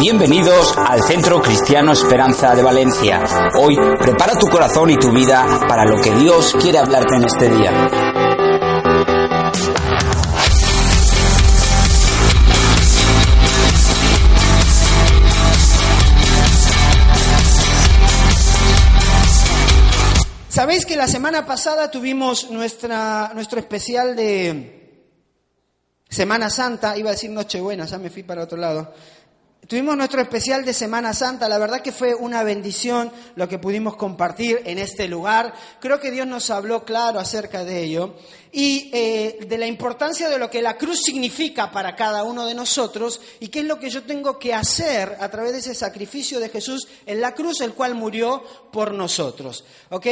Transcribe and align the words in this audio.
Bienvenidos 0.00 0.76
al 0.76 1.02
Centro 1.02 1.42
Cristiano 1.42 1.90
Esperanza 1.90 2.54
de 2.54 2.62
Valencia. 2.62 3.20
Hoy 3.60 3.76
prepara 3.98 4.38
tu 4.38 4.46
corazón 4.46 4.90
y 4.90 4.96
tu 4.96 5.10
vida 5.10 5.44
para 5.68 5.84
lo 5.84 6.00
que 6.00 6.14
Dios 6.14 6.54
quiere 6.60 6.78
hablarte 6.78 7.16
en 7.16 7.24
este 7.24 7.48
día. 7.48 7.90
Sabéis 20.48 20.86
que 20.86 20.94
la 20.94 21.08
semana 21.08 21.44
pasada 21.44 21.90
tuvimos 21.90 22.52
nuestra, 22.52 23.32
nuestro 23.34 23.58
especial 23.58 24.14
de 24.14 24.78
Semana 26.08 26.48
Santa, 26.50 26.96
iba 26.96 27.10
a 27.10 27.12
decir 27.12 27.30
Nochebuena, 27.30 27.84
ya 27.84 27.98
me 27.98 28.10
fui 28.10 28.22
para 28.22 28.44
otro 28.44 28.56
lado. 28.56 28.94
Tuvimos 29.66 29.98
nuestro 29.98 30.22
especial 30.22 30.64
de 30.64 30.72
Semana 30.72 31.12
Santa, 31.12 31.46
la 31.46 31.58
verdad 31.58 31.82
que 31.82 31.92
fue 31.92 32.14
una 32.14 32.42
bendición 32.42 33.12
lo 33.34 33.48
que 33.48 33.58
pudimos 33.58 33.96
compartir 33.96 34.62
en 34.64 34.78
este 34.78 35.08
lugar. 35.08 35.52
Creo 35.78 36.00
que 36.00 36.10
Dios 36.10 36.26
nos 36.26 36.48
habló 36.48 36.86
claro 36.86 37.20
acerca 37.20 37.64
de 37.64 37.82
ello 37.82 38.14
y 38.50 38.90
eh, 38.94 39.38
de 39.46 39.58
la 39.58 39.66
importancia 39.66 40.30
de 40.30 40.38
lo 40.38 40.48
que 40.48 40.62
la 40.62 40.78
cruz 40.78 41.02
significa 41.02 41.70
para 41.70 41.94
cada 41.96 42.24
uno 42.24 42.46
de 42.46 42.54
nosotros 42.54 43.20
y 43.40 43.48
qué 43.48 43.60
es 43.60 43.66
lo 43.66 43.78
que 43.78 43.90
yo 43.90 44.04
tengo 44.04 44.38
que 44.38 44.54
hacer 44.54 45.16
a 45.20 45.28
través 45.28 45.52
de 45.52 45.58
ese 45.58 45.74
sacrificio 45.74 46.40
de 46.40 46.48
Jesús 46.48 46.88
en 47.04 47.20
la 47.20 47.34
cruz, 47.34 47.60
el 47.60 47.74
cual 47.74 47.94
murió 47.94 48.42
por 48.72 48.94
nosotros. 48.94 49.64
¿Ok? 49.90 50.06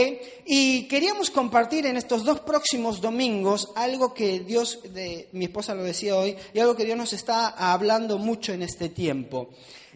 Y 0.45 0.87
queríamos 0.89 1.31
compartir 1.31 1.87
en 1.87 1.97
estos 1.97 2.25
dos 2.25 2.41
próximos 2.41 3.01
domingos 3.01 3.71
algo 3.75 4.13
que 4.13 4.41
Dios, 4.41 4.81
de, 4.93 5.29
mi 5.33 5.47
esposa 5.47 5.75
lo 5.75 5.83
decía 5.83 6.17
hoy, 6.17 6.37
y 6.53 6.61
algo 6.61 6.77
que 6.77 6.85
Dios 6.85 6.99
nos 6.99 7.13
está 7.13 7.49
hablando 7.49 8.19
mucho 8.19 8.53
en 8.53 8.63
este 8.63 8.89
tiempo. 8.89 9.36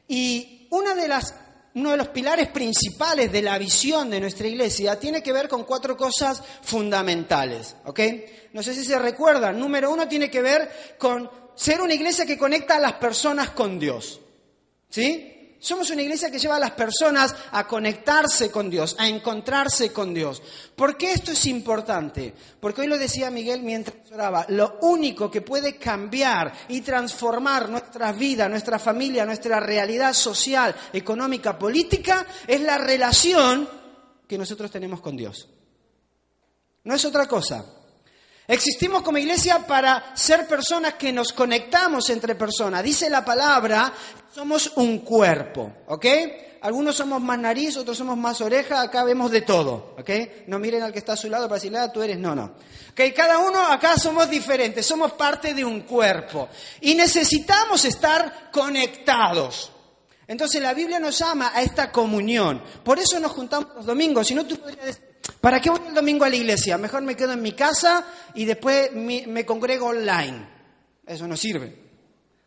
Y 0.09 0.67
una 0.71 0.95
de 0.95 1.09
las, 1.09 1.35
uno 1.75 1.93
de 1.93 1.97
los 1.97 2.09
pilares 2.09 2.49
principales 2.49 3.31
de 3.31 3.43
la 3.43 3.59
visión 3.59 4.11
de 4.11 4.21
nuestra 4.21 4.47
iglesia 4.47 4.99
tiene 4.99 5.23
que 5.23 5.33
ver 5.33 5.49
con 5.49 5.65
cuatro 5.65 5.97
cosas 5.97 6.43
fundamentales. 6.63 7.77
¿ok? 7.85 8.01
No 8.53 8.63
sé 8.63 8.75
si 8.75 8.85
se 8.85 8.99
recuerdan. 8.99 9.59
Número 9.59 9.91
uno 9.91 10.09
tiene 10.09 10.31
que 10.31 10.43
ver 10.43 10.97
con 10.99 11.31
ser 11.55 11.81
una 11.81 11.95
iglesia 11.95 12.27
que 12.27 12.39
conecta 12.39 12.77
a 12.77 12.81
las 12.81 12.95
personas 12.95 13.51
con 13.51 13.79
Dios. 13.79 14.21
¿Sí? 14.89 15.40
Somos 15.61 15.91
una 15.91 16.01
iglesia 16.01 16.31
que 16.31 16.39
lleva 16.39 16.57
a 16.57 16.61
las 16.61 16.71
personas 16.71 17.35
a 17.53 17.67
conectarse 17.67 18.51
con 18.51 18.71
Dios, 18.71 18.97
a 18.99 19.07
encontrarse 19.07 19.93
con 19.93 20.15
Dios. 20.15 20.43
¿Por 20.75 20.97
qué 20.97 21.13
esto 21.13 21.33
es 21.33 21.45
importante? 21.45 22.35
Porque 22.59 22.81
hoy 22.81 22.87
lo 22.87 22.97
decía 22.97 23.31
Miguel 23.31 23.63
mientras 23.63 24.11
oraba, 24.11 24.47
lo 24.49 24.79
único 24.81 25.31
que 25.31 25.43
puede 25.43 25.77
cambiar 25.77 26.51
y 26.69 26.81
transformar 26.81 27.69
nuestra 27.69 28.11
vida, 28.13 28.49
nuestra 28.49 28.79
familia, 28.79 29.27
nuestra 29.27 29.61
realidad 29.61 30.15
social, 30.15 30.75
económica, 30.95 31.59
política, 31.59 32.27
es 32.47 32.63
la 32.63 32.79
relación 32.79 33.69
que 34.27 34.39
nosotros 34.39 34.71
tenemos 34.71 35.03
con 35.03 35.15
Dios. 35.15 35.47
No 36.85 36.95
es 36.95 37.05
otra 37.05 37.29
cosa. 37.29 37.80
Existimos 38.51 39.03
como 39.03 39.19
iglesia 39.19 39.65
para 39.65 40.11
ser 40.17 40.49
personas 40.49 40.95
que 40.95 41.13
nos 41.13 41.33
conectamos 41.33 42.11
entre 42.11 42.35
personas. 42.35 42.83
Dice 42.83 43.09
la 43.09 43.25
palabra, 43.25 43.93
somos 44.35 44.73
un 44.75 44.99
cuerpo, 44.99 45.73
¿ok? 45.87 46.07
Algunos 46.63 46.97
somos 46.97 47.21
más 47.21 47.39
nariz, 47.39 47.77
otros 47.77 47.97
somos 47.97 48.17
más 48.17 48.41
oreja, 48.41 48.83
acá 48.83 49.05
vemos 49.05 49.31
de 49.31 49.43
todo, 49.43 49.95
¿ok? 49.97 50.11
No 50.49 50.59
miren 50.59 50.83
al 50.83 50.93
que 50.93 50.99
está 50.99 51.13
a 51.13 51.17
su 51.17 51.31
lado 51.31 51.45
para 51.45 51.59
decirle, 51.59 51.79
ah, 51.79 51.93
tú 51.93 52.03
eres, 52.03 52.19
no, 52.19 52.35
no. 52.35 52.55
¿Ok? 52.91 53.01
Cada 53.15 53.39
uno 53.39 53.69
acá 53.69 53.97
somos 53.97 54.29
diferentes, 54.29 54.85
somos 54.85 55.13
parte 55.13 55.55
de 55.55 55.65
un 55.65 55.83
cuerpo. 55.83 56.49
Y 56.81 56.97
necesitamos 56.97 57.85
estar 57.85 58.51
conectados. 58.51 59.71
Entonces 60.27 60.61
la 60.61 60.75
Biblia 60.75 60.99
nos 60.99 61.17
llama 61.17 61.53
a 61.55 61.63
esta 61.63 61.93
comunión. 61.93 62.61
Por 62.83 62.99
eso 62.99 63.21
nos 63.21 63.31
juntamos 63.31 63.77
los 63.77 63.87
domingos. 63.87 64.27
Si 64.27 64.35
no, 64.35 64.45
tú 64.45 64.57
podrías 64.57 64.87
decir, 64.87 65.10
¿Para 65.41 65.61
qué 65.61 65.71
voy 65.71 65.81
el 65.89 65.95
domingo 65.95 66.25
a 66.25 66.29
la 66.29 66.37
iglesia? 66.37 66.79
Mejor 66.79 67.03
me 67.03 67.17
quedo 67.17 67.33
en 67.33 67.43
mi 67.43 67.53
casa 67.53 68.05
y 68.35 68.45
después 68.45 68.93
me, 68.93 69.45
congrego 69.45 69.87
online. 69.87 70.49
Eso 71.07 71.27
no 71.27 71.37
sirve. 71.37 71.91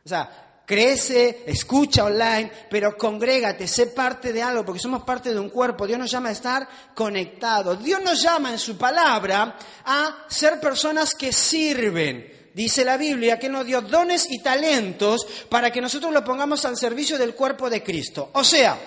O 0.06 0.10
sea, 0.10 0.62
crece, 0.66 1.44
escucha 1.46 2.06
online, 2.06 2.52
pero 2.70 2.98
congrégate, 2.98 3.68
sé 3.68 3.88
parte 3.88 4.34
de 4.34 4.42
algo, 4.42 4.66
porque 4.66 4.80
somos 4.80 5.04
parte 5.04 5.34
de 5.34 5.40
un 5.40 5.50
cuerpo. 5.50 5.88
Dios 5.88 6.00
nos 6.00 6.12
llama 6.12 6.30
a 6.30 6.34
estar 6.34 6.68
conectados. 6.94 7.84
Dios 7.84 8.02
nos 8.02 8.22
llama 8.22 8.52
en 8.52 8.60
su 8.60 8.78
palabra 8.78 9.58
a 9.86 10.26
ser 10.28 10.60
personas 10.60 11.16
que 11.16 11.32
sirven. 11.32 12.52
Dice 12.54 12.86
la 12.86 12.98
Biblia 12.98 13.40
que 13.40 13.50
nos 13.50 13.66
dio 13.66 13.82
dones 13.82 14.28
y 14.30 14.40
talentos 14.42 15.26
para 15.50 15.72
que 15.72 15.82
nosotros 15.82 16.14
lo 16.14 16.24
pongamos 16.24 16.64
al 16.66 16.78
servicio 16.78 17.18
del 17.18 17.34
cuerpo 17.34 17.70
de 17.70 17.82
Cristo. 17.82 18.30
O 18.34 18.44
sea, 18.44 18.78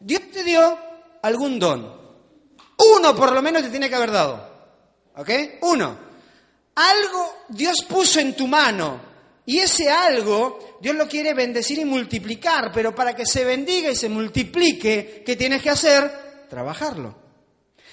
Dios 0.00 0.22
te 0.32 0.42
dio 0.42 0.78
algún 1.22 1.58
don. 1.58 1.99
Uno 2.96 3.14
por 3.14 3.32
lo 3.32 3.42
menos 3.42 3.62
te 3.62 3.70
tiene 3.70 3.88
que 3.88 3.94
haber 3.94 4.10
dado. 4.10 4.48
¿Ok? 5.16 5.30
Uno. 5.62 5.98
Algo 6.74 7.44
Dios 7.48 7.84
puso 7.88 8.20
en 8.20 8.34
tu 8.34 8.46
mano. 8.46 9.10
Y 9.46 9.58
ese 9.58 9.90
algo 9.90 10.78
Dios 10.80 10.94
lo 10.94 11.08
quiere 11.08 11.34
bendecir 11.34 11.78
y 11.78 11.84
multiplicar. 11.84 12.70
Pero 12.72 12.94
para 12.94 13.14
que 13.14 13.26
se 13.26 13.44
bendiga 13.44 13.90
y 13.90 13.96
se 13.96 14.08
multiplique, 14.08 15.22
¿qué 15.24 15.36
tienes 15.36 15.62
que 15.62 15.70
hacer? 15.70 16.46
Trabajarlo. 16.48 17.20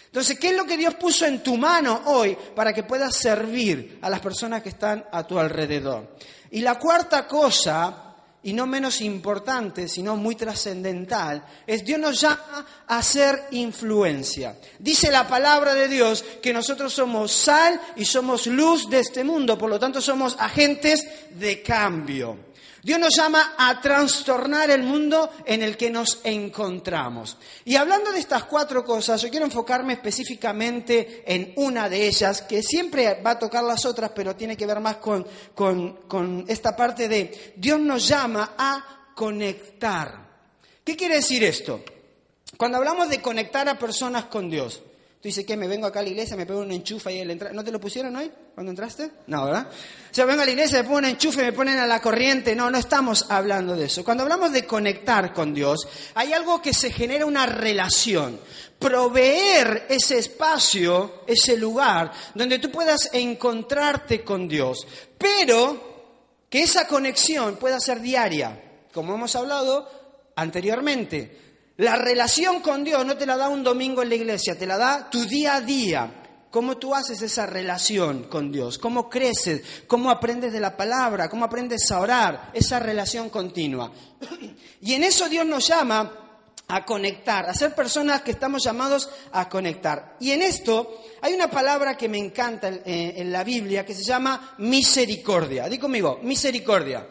Entonces, 0.05 0.39
¿qué 0.39 0.49
es 0.49 0.55
lo 0.55 0.65
que 0.65 0.77
Dios 0.77 0.95
puso 0.95 1.25
en 1.25 1.43
tu 1.43 1.57
mano 1.57 2.01
hoy 2.05 2.37
para 2.55 2.73
que 2.73 2.83
puedas 2.83 3.15
servir 3.15 3.99
a 4.01 4.09
las 4.09 4.21
personas 4.21 4.63
que 4.63 4.69
están 4.69 5.05
a 5.11 5.27
tu 5.27 5.37
alrededor? 5.37 6.15
Y 6.51 6.61
la 6.61 6.79
cuarta 6.79 7.27
cosa 7.27 8.06
y 8.47 8.53
no 8.53 8.65
menos 8.65 9.01
importante, 9.01 9.89
sino 9.89 10.15
muy 10.15 10.35
trascendental, 10.35 11.43
es 11.67 11.83
Dios 11.83 11.99
nos 11.99 12.21
llama 12.21 12.65
a 12.87 12.99
hacer 12.99 13.43
influencia. 13.51 14.55
Dice 14.79 15.11
la 15.11 15.27
palabra 15.27 15.73
de 15.73 15.89
Dios 15.89 16.23
que 16.41 16.53
nosotros 16.53 16.93
somos 16.93 17.33
sal 17.33 17.77
y 17.97 18.05
somos 18.05 18.47
luz 18.47 18.89
de 18.89 19.01
este 19.01 19.25
mundo, 19.25 19.57
por 19.57 19.69
lo 19.69 19.77
tanto 19.77 19.99
somos 19.99 20.37
agentes 20.39 21.05
de 21.31 21.61
cambio. 21.61 22.46
Dios 22.87 23.01
nos 23.01 23.17
llama 23.17 23.55
a 23.57 23.81
trastornar 23.81 24.71
el 24.71 24.81
mundo 24.81 25.29
en 25.43 25.61
el 25.61 25.75
que 25.75 25.89
nos 25.89 26.21
encontramos. 26.23 27.35
Y 27.65 27.75
hablando 27.75 28.13
de 28.13 28.19
estas 28.19 28.45
cuatro 28.45 28.85
cosas, 28.85 29.21
yo 29.21 29.29
quiero 29.29 29.45
enfocarme 29.45 29.91
específicamente 29.91 31.21
en 31.27 31.51
una 31.57 31.89
de 31.89 32.07
ellas, 32.07 32.43
que 32.43 32.63
siempre 32.63 33.21
va 33.21 33.31
a 33.31 33.39
tocar 33.39 33.65
las 33.65 33.83
otras, 33.83 34.11
pero 34.15 34.37
tiene 34.37 34.55
que 34.55 34.65
ver 34.65 34.79
más 34.79 34.95
con, 34.99 35.27
con 35.53 36.45
esta 36.47 36.77
parte 36.77 37.09
de 37.09 37.55
Dios 37.57 37.77
nos 37.77 38.07
llama 38.07 38.53
a 38.57 39.11
conectar. 39.13 40.25
¿Qué 40.81 40.95
quiere 40.95 41.15
decir 41.15 41.43
esto? 41.43 41.83
Cuando 42.55 42.77
hablamos 42.77 43.09
de 43.09 43.21
conectar 43.21 43.67
a 43.67 43.77
personas 43.77 44.27
con 44.27 44.49
Dios, 44.49 44.81
Tú 45.19 45.29
dices, 45.29 45.45
¿qué? 45.45 45.57
Me 45.57 45.67
vengo 45.67 45.88
acá 45.88 46.01
a 46.01 46.03
la 46.03 46.09
iglesia, 46.09 46.38
me 46.38 46.45
pongo 46.45 46.59
un 46.59 46.72
enchufe 46.72 47.09
ahí 47.09 47.22
al 47.22 47.55
¿No 47.55 47.63
te 47.63 47.72
lo 47.72 47.79
pusieron 47.79 48.16
hoy 48.16 48.31
cuando 48.53 48.69
entraste? 48.69 49.09
No, 49.25 49.45
¿verdad? 49.45 49.67
O 49.67 50.13
sea, 50.13 50.25
vengo 50.25 50.44
a 50.44 50.45
la 50.45 50.51
iglesia, 50.51 50.77
me 50.77 50.83
pongo 50.83 51.00
un 51.00 51.06
enchufe, 51.06 51.41
me 51.41 51.53
ponen 51.53 51.80
a 51.80 51.88
la 51.88 52.00
corriente. 52.00 52.56
No, 52.56 52.69
no 52.69 52.77
estamos 52.77 53.25
hablando 53.30 53.75
de 53.75 53.86
eso. 53.86 54.03
Cuando 54.03 54.21
hablamos 54.21 54.51
de 54.51 54.68
conectar 54.68 55.33
con 55.33 55.56
Dios, 55.56 55.88
hay 56.13 56.33
algo 56.33 56.62
que 56.62 56.71
se 56.71 56.91
genera 56.91 57.25
una 57.25 57.47
relación. 57.47 58.39
Proveer 58.77 59.88
ese 59.89 60.19
espacio, 60.19 61.24
ese 61.25 61.57
lugar, 61.57 62.12
donde 62.36 62.59
tú 62.59 62.69
puedas 62.69 63.09
encontrarte 63.12 64.24
con 64.24 64.47
Dios. 64.47 64.86
Pero 65.18 66.45
que 66.47 66.62
esa 66.62 66.88
conexión 66.88 67.56
pueda 67.56 67.80
ser 67.80 68.01
diaria, 68.01 68.62
como 68.94 69.15
hemos 69.15 69.36
hablado 69.36 69.89
anteriormente. 70.36 71.46
La 71.77 71.95
relación 71.95 72.62
con 72.62 72.83
Dios 72.83 73.06
no 73.06 73.18
te 73.18 73.25
la 73.25 73.38
da 73.38 73.50
un 73.50 73.63
domingo 73.63 74.01
en 74.01 74.09
la 74.09 74.15
iglesia, 74.15 74.57
te 74.57 74.65
la 74.65 74.77
da 74.77 75.09
tu 75.09 75.25
día 75.25 75.56
a 75.56 75.62
día. 75.62 76.24
¿Cómo 76.50 76.77
tú 76.77 76.95
haces 76.95 77.21
esa 77.21 77.45
relación 77.45 78.24
con 78.24 78.51
Dios? 78.51 78.79
¿Cómo 78.79 79.09
creces? 79.09 79.62
¿Cómo 79.85 80.09
aprendes 80.09 80.53
de 80.53 80.59
la 80.59 80.75
palabra? 80.75 81.29
¿Cómo 81.29 81.45
aprendes 81.45 81.91
a 81.91 82.00
orar? 82.00 82.50
Esa 82.53 82.79
relación 82.79 83.29
continua. 83.29 83.91
Y 84.81 84.94
en 84.94 85.03
eso 85.03 85.27
Dios 85.27 85.45
nos 85.45 85.68
llama 85.68 86.27
a 86.68 86.85
conectar, 86.85 87.50
a 87.50 87.53
ser 87.53 87.74
personas 87.74 88.21
que 88.21 88.31
estamos 88.31 88.63
llamados 88.63 89.09
a 89.31 89.47
conectar. 89.50 90.18
Y 90.19 90.31
en 90.31 90.41
esto 90.41 91.01
hay 91.21 91.33
una 91.33 91.50
palabra 91.50 91.97
que 91.97 92.09
me 92.09 92.18
encanta 92.18 92.69
en, 92.85 93.31
la 93.31 93.44
Biblia 93.44 93.85
que 93.85 93.95
se 93.95 94.03
llama 94.03 94.56
misericordia. 94.59 95.68
Di 95.69 95.77
conmigo, 95.77 96.19
misericordia. 96.24 97.07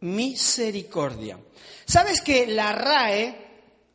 Misericordia. 0.00 1.38
¿Sabes 1.84 2.20
que 2.20 2.46
la 2.46 2.72
RAE 2.72 3.46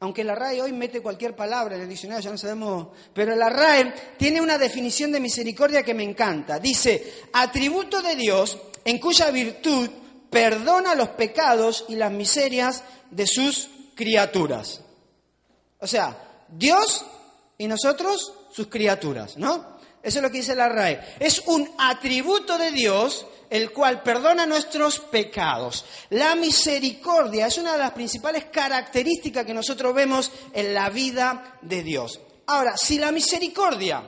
aunque 0.02 0.24
la 0.24 0.34
RAE 0.34 0.64
hoy 0.64 0.74
mete 0.74 1.00
cualquier 1.00 1.36
palabra 1.36 1.76
en 1.76 1.84
el 1.84 1.90
diccionario, 1.90 2.24
ya 2.24 2.32
no 2.32 2.38
sabemos, 2.38 2.88
pero 3.14 3.36
la 3.36 3.50
RAE 3.50 3.94
tiene 4.18 4.42
una 4.42 4.58
definición 4.58 5.12
de 5.12 5.20
misericordia 5.20 5.84
que 5.84 5.94
me 5.94 6.04
encanta. 6.04 6.58
Dice, 6.58 7.26
atributo 7.34 8.02
de 8.02 8.16
Dios 8.16 8.58
en 8.84 8.98
cuya 8.98 9.30
virtud 9.30 9.88
perdona 10.32 10.96
los 10.96 11.10
pecados 11.10 11.86
y 11.88 11.96
las 11.98 12.12
miserias 12.12 12.84
de 13.12 13.28
sus 13.28 13.70
criaturas. 13.94 14.82
O 15.80 15.86
sea, 15.86 16.46
Dios 16.50 17.06
y 17.60 17.68
nosotros 17.68 18.34
sus 18.52 18.68
criaturas, 18.68 19.38
¿no? 19.38 19.78
Eso 20.02 20.18
es 20.18 20.24
lo 20.24 20.32
que 20.32 20.40
dice 20.40 20.56
la 20.56 20.68
RAE. 20.68 21.00
Es 21.20 21.44
un 21.46 21.70
atributo 21.78 22.58
de 22.58 22.72
Dios 22.72 23.28
el 23.52 23.72
cual 23.72 24.02
perdona 24.02 24.46
nuestros 24.46 25.00
pecados. 25.00 25.86
La 26.10 26.36
misericordia 26.36 27.48
es 27.48 27.58
una 27.58 27.74
de 27.74 27.80
las 27.80 27.92
principales 27.92 28.46
características 28.46 29.46
que 29.46 29.54
nosotros 29.54 29.94
vemos 29.94 30.32
en 30.54 30.74
la 30.74 30.90
vida 30.90 31.60
de 31.62 31.84
Dios. 31.84 32.22
Ahora, 32.46 32.78
si 32.78 32.98
la 32.98 33.12
misericordia 33.12 34.04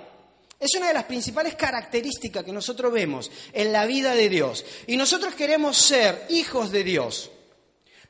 es 0.57 0.73
una 0.75 0.87
de 0.87 0.93
las 0.93 1.03
principales 1.03 1.55
características 1.55 2.45
que 2.45 2.53
nosotros 2.53 2.93
vemos 2.93 3.29
en 3.51 3.73
la 3.73 3.85
vida 3.85 4.15
de 4.15 4.29
Dios 4.29 4.63
y 4.87 4.95
nosotros 4.95 5.35
queremos 5.35 5.77
ser 5.77 6.25
hijos 6.29 6.71
de 6.71 6.85
Dios, 6.85 7.29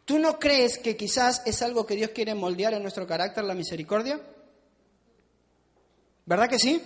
¿tú 0.06 0.20
no 0.20 0.38
crees 0.38 0.78
que 0.78 0.96
quizás 0.96 1.42
es 1.48 1.64
algo 1.64 1.88
que 1.88 1.96
Dios 1.96 2.12
quiere 2.12 2.36
moldear 2.36 2.76
en 2.76 2.84
nuestro 2.84 3.08
carácter, 3.08 3.44
la 3.44 3.56
misericordia? 3.56 4.22
¿Verdad 6.28 6.48
que 6.48 6.60
sí? 6.60 6.80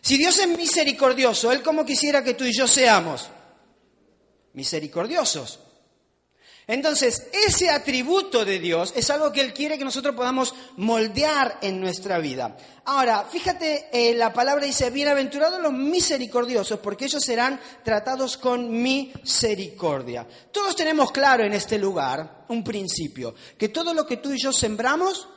Si 0.00 0.16
Dios 0.16 0.38
es 0.38 0.48
misericordioso, 0.48 1.52
Él 1.52 1.62
como 1.62 1.84
quisiera 1.84 2.24
que 2.24 2.32
tú 2.32 2.44
y 2.44 2.56
yo 2.56 2.66
seamos 2.66 3.28
misericordiosos. 4.54 5.60
Entonces, 6.66 7.26
ese 7.32 7.70
atributo 7.70 8.44
de 8.44 8.60
Dios 8.60 8.92
es 8.94 9.10
algo 9.10 9.32
que 9.32 9.40
Él 9.40 9.52
quiere 9.52 9.76
que 9.76 9.84
nosotros 9.84 10.14
podamos 10.14 10.54
moldear 10.76 11.58
en 11.60 11.80
nuestra 11.80 12.18
vida. 12.18 12.56
Ahora, 12.84 13.24
fíjate, 13.24 13.88
eh, 13.92 14.14
la 14.14 14.32
palabra 14.32 14.64
dice, 14.64 14.90
bienaventurados 14.90 15.60
los 15.60 15.72
misericordiosos, 15.72 16.78
porque 16.78 17.06
ellos 17.06 17.22
serán 17.22 17.60
tratados 17.84 18.36
con 18.36 18.80
misericordia. 18.80 20.26
Todos 20.52 20.76
tenemos 20.76 21.10
claro 21.10 21.44
en 21.44 21.52
este 21.52 21.78
lugar 21.78 22.44
un 22.48 22.62
principio, 22.62 23.34
que 23.58 23.68
todo 23.68 23.92
lo 23.92 24.06
que 24.06 24.18
tú 24.18 24.32
y 24.32 24.40
yo 24.40 24.52
sembramos, 24.52 25.28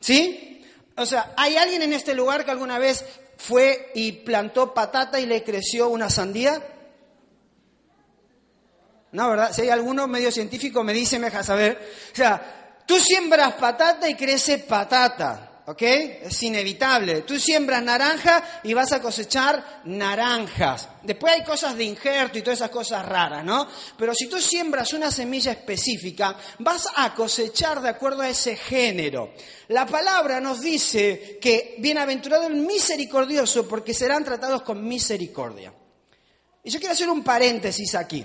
¿sí? 0.00 0.64
O 0.96 1.06
sea, 1.06 1.32
¿hay 1.36 1.56
alguien 1.56 1.82
en 1.82 1.92
este 1.92 2.14
lugar 2.14 2.44
que 2.44 2.50
alguna 2.50 2.78
vez 2.78 3.04
fue 3.46 3.90
y 3.94 4.12
plantó 4.12 4.72
patata 4.72 5.20
y 5.20 5.26
le 5.26 5.44
creció 5.44 5.88
una 5.88 6.08
sandía? 6.08 6.62
No, 9.12 9.30
¿verdad? 9.30 9.52
Si 9.52 9.62
hay 9.62 9.68
alguno 9.68 10.08
medio 10.08 10.32
científico 10.32 10.82
me 10.82 10.92
dice, 10.92 11.18
me 11.18 11.26
deja 11.26 11.42
saber. 11.42 11.78
O 12.12 12.16
sea, 12.16 12.80
tú 12.86 12.98
siembras 12.98 13.54
patata 13.54 14.08
y 14.08 14.14
crece 14.14 14.58
patata. 14.58 15.53
¿Ok? 15.66 15.82
Es 15.82 16.42
inevitable. 16.42 17.22
Tú 17.22 17.38
siembras 17.38 17.82
naranja 17.82 18.60
y 18.62 18.74
vas 18.74 18.92
a 18.92 19.00
cosechar 19.00 19.82
naranjas. 19.84 20.88
Después 21.02 21.32
hay 21.32 21.44
cosas 21.44 21.76
de 21.76 21.84
injerto 21.84 22.38
y 22.38 22.42
todas 22.42 22.58
esas 22.58 22.70
cosas 22.70 23.06
raras, 23.06 23.44
¿no? 23.44 23.66
Pero 23.96 24.14
si 24.14 24.28
tú 24.28 24.40
siembras 24.40 24.92
una 24.92 25.10
semilla 25.10 25.52
específica, 25.52 26.36
vas 26.58 26.88
a 26.96 27.14
cosechar 27.14 27.80
de 27.80 27.88
acuerdo 27.88 28.22
a 28.22 28.28
ese 28.28 28.56
género. 28.56 29.32
La 29.68 29.86
palabra 29.86 30.40
nos 30.40 30.60
dice 30.60 31.38
que 31.40 31.76
bienaventurado 31.78 32.46
el 32.46 32.56
misericordioso 32.56 33.66
porque 33.66 33.94
serán 33.94 34.24
tratados 34.24 34.62
con 34.62 34.86
misericordia. 34.86 35.72
Y 36.62 36.70
yo 36.70 36.78
quiero 36.78 36.92
hacer 36.92 37.08
un 37.08 37.22
paréntesis 37.22 37.94
aquí. 37.94 38.24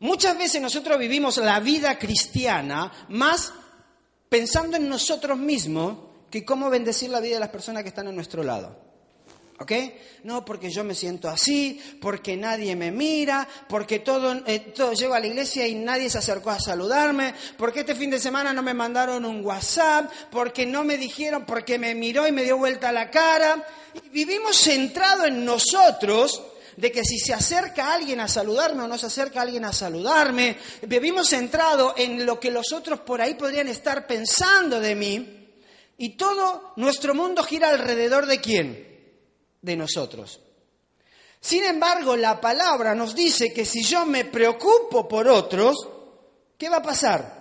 Muchas 0.00 0.36
veces 0.36 0.60
nosotros 0.60 0.98
vivimos 0.98 1.38
la 1.38 1.58
vida 1.60 1.98
cristiana 1.98 2.92
más 3.08 3.52
pensando 4.28 4.76
en 4.76 4.88
nosotros 4.88 5.38
mismos 5.38 6.05
que 6.40 6.44
cómo 6.44 6.68
bendecir 6.68 7.08
la 7.08 7.20
vida 7.20 7.34
de 7.34 7.40
las 7.40 7.48
personas 7.48 7.82
que 7.82 7.88
están 7.88 8.08
a 8.08 8.12
nuestro 8.12 8.42
lado. 8.42 8.76
¿Ok? 9.58 9.72
No, 10.24 10.44
porque 10.44 10.70
yo 10.70 10.84
me 10.84 10.94
siento 10.94 11.30
así, 11.30 11.80
porque 11.98 12.36
nadie 12.36 12.76
me 12.76 12.92
mira, 12.92 13.48
porque 13.70 14.00
todo, 14.00 14.42
eh, 14.46 14.58
todo, 14.76 14.92
llego 14.92 15.14
a 15.14 15.20
la 15.20 15.28
iglesia 15.28 15.66
y 15.66 15.74
nadie 15.74 16.10
se 16.10 16.18
acercó 16.18 16.50
a 16.50 16.60
saludarme, 16.60 17.32
porque 17.56 17.80
este 17.80 17.94
fin 17.94 18.10
de 18.10 18.20
semana 18.20 18.52
no 18.52 18.62
me 18.62 18.74
mandaron 18.74 19.24
un 19.24 19.42
WhatsApp, 19.42 20.12
porque 20.30 20.66
no 20.66 20.84
me 20.84 20.98
dijeron, 20.98 21.46
porque 21.46 21.78
me 21.78 21.94
miró 21.94 22.28
y 22.28 22.32
me 22.32 22.44
dio 22.44 22.58
vuelta 22.58 22.92
la 22.92 23.10
cara. 23.10 23.66
Y 23.94 24.10
vivimos 24.10 24.58
centrados 24.58 25.28
en 25.28 25.42
nosotros 25.42 26.42
de 26.76 26.92
que 26.92 27.02
si 27.02 27.18
se 27.18 27.32
acerca 27.32 27.94
alguien 27.94 28.20
a 28.20 28.28
saludarme 28.28 28.82
o 28.82 28.88
no 28.88 28.98
se 28.98 29.06
acerca 29.06 29.40
alguien 29.40 29.64
a 29.64 29.72
saludarme, 29.72 30.58
vivimos 30.82 31.30
centrados 31.30 31.94
en 31.96 32.26
lo 32.26 32.38
que 32.38 32.50
los 32.50 32.72
otros 32.72 33.00
por 33.00 33.22
ahí 33.22 33.36
podrían 33.36 33.68
estar 33.68 34.06
pensando 34.06 34.80
de 34.80 34.94
mí 34.94 35.35
y 35.98 36.10
todo 36.10 36.72
nuestro 36.76 37.14
mundo 37.14 37.42
gira 37.42 37.70
alrededor 37.70 38.26
de 38.26 38.40
quién? 38.40 39.14
De 39.62 39.76
nosotros. 39.76 40.40
Sin 41.40 41.64
embargo, 41.64 42.16
la 42.16 42.40
palabra 42.40 42.94
nos 42.94 43.14
dice 43.14 43.52
que 43.52 43.64
si 43.64 43.82
yo 43.82 44.04
me 44.04 44.24
preocupo 44.24 45.06
por 45.06 45.28
otros, 45.28 45.88
¿qué 46.58 46.68
va 46.68 46.78
a 46.78 46.82
pasar? 46.82 47.36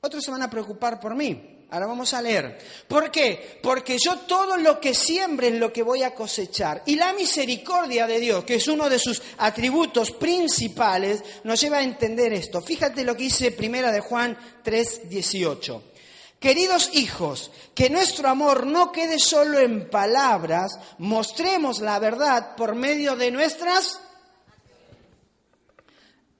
Otros 0.00 0.24
se 0.24 0.30
van 0.30 0.42
a 0.42 0.50
preocupar 0.50 0.98
por 0.98 1.14
mí. 1.14 1.66
Ahora 1.70 1.86
vamos 1.86 2.12
a 2.12 2.20
leer. 2.20 2.58
¿Por 2.86 3.10
qué? 3.10 3.58
Porque 3.62 3.96
yo 3.98 4.18
todo 4.18 4.58
lo 4.58 4.78
que 4.78 4.92
siembre 4.92 5.48
es 5.48 5.54
lo 5.54 5.72
que 5.72 5.82
voy 5.82 6.02
a 6.02 6.14
cosechar. 6.14 6.82
Y 6.84 6.96
la 6.96 7.14
misericordia 7.14 8.06
de 8.06 8.20
Dios, 8.20 8.44
que 8.44 8.56
es 8.56 8.68
uno 8.68 8.90
de 8.90 8.98
sus 8.98 9.22
atributos 9.38 10.10
principales, 10.10 11.22
nos 11.44 11.58
lleva 11.58 11.78
a 11.78 11.82
entender 11.82 12.32
esto. 12.34 12.60
Fíjate 12.60 13.04
lo 13.04 13.16
que 13.16 13.22
dice 13.22 13.52
Primera 13.52 13.90
de 13.90 14.00
Juan 14.00 14.36
3, 14.62 15.08
18. 15.08 15.91
Queridos 16.42 16.90
hijos, 16.94 17.52
que 17.72 17.88
nuestro 17.88 18.28
amor 18.28 18.66
no 18.66 18.90
quede 18.90 19.20
solo 19.20 19.60
en 19.60 19.88
palabras, 19.88 20.72
mostremos 20.98 21.78
la 21.78 22.00
verdad 22.00 22.56
por 22.56 22.74
medio 22.74 23.14
de 23.14 23.30
nuestras... 23.30 24.00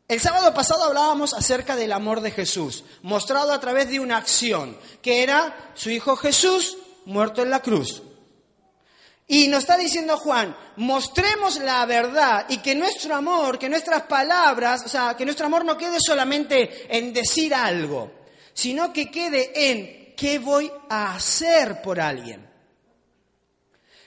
El 0.09 0.21
sábado 0.21 0.53
pasado 0.55 0.83
hablábamos 0.83 1.33
acerca 1.35 1.77
del 1.77 1.93
amor 1.93 2.21
de 2.21 2.33
Jesús, 2.33 2.83
mostrado 3.03 3.53
a 3.53 3.61
través 3.61 3.91
de 3.91 4.01
una 4.01 4.17
acción, 4.17 4.77
que 5.01 5.23
era 5.23 5.71
su 5.75 5.89
Hijo 5.89 6.17
Jesús 6.17 6.79
muerto 7.05 7.41
en 7.41 7.51
la 7.51 7.63
cruz. 7.63 8.03
Y 9.29 9.47
nos 9.47 9.61
está 9.61 9.77
diciendo 9.77 10.17
Juan, 10.17 10.57
mostremos 10.75 11.61
la 11.61 11.87
verdad 11.87 12.47
y 12.49 12.59
que 12.59 12.75
nuestro 12.75 13.15
amor, 13.15 13.57
que 13.57 13.69
nuestras 13.69 14.03
palabras, 14.03 14.83
o 14.85 14.89
sea, 14.89 15.15
que 15.17 15.25
nuestro 15.25 15.47
amor 15.47 15.65
no 15.65 15.79
quede 15.79 15.99
solamente 16.01 16.89
en 16.95 17.13
decir 17.13 17.55
algo, 17.55 18.22
sino 18.55 18.93
que 18.93 19.11
quede 19.11 19.71
en 19.71 20.15
qué 20.17 20.39
voy 20.39 20.71
a 20.89 21.15
hacer 21.15 21.83
por 21.83 22.01
alguien. 22.01 22.49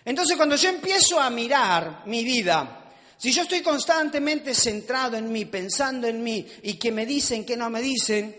Entonces 0.03 0.37
cuando 0.37 0.55
yo 0.55 0.69
empiezo 0.69 1.19
a 1.19 1.29
mirar 1.29 2.03
mi 2.05 2.23
vida, 2.23 2.85
si 3.17 3.31
yo 3.31 3.41
estoy 3.41 3.61
constantemente 3.61 4.53
centrado 4.53 5.17
en 5.17 5.31
mí, 5.31 5.45
pensando 5.45 6.07
en 6.07 6.23
mí 6.23 6.45
y 6.63 6.75
que 6.75 6.91
me 6.91 7.05
dicen, 7.05 7.45
que 7.45 7.57
no 7.57 7.69
me 7.69 7.81
dicen, 7.81 8.35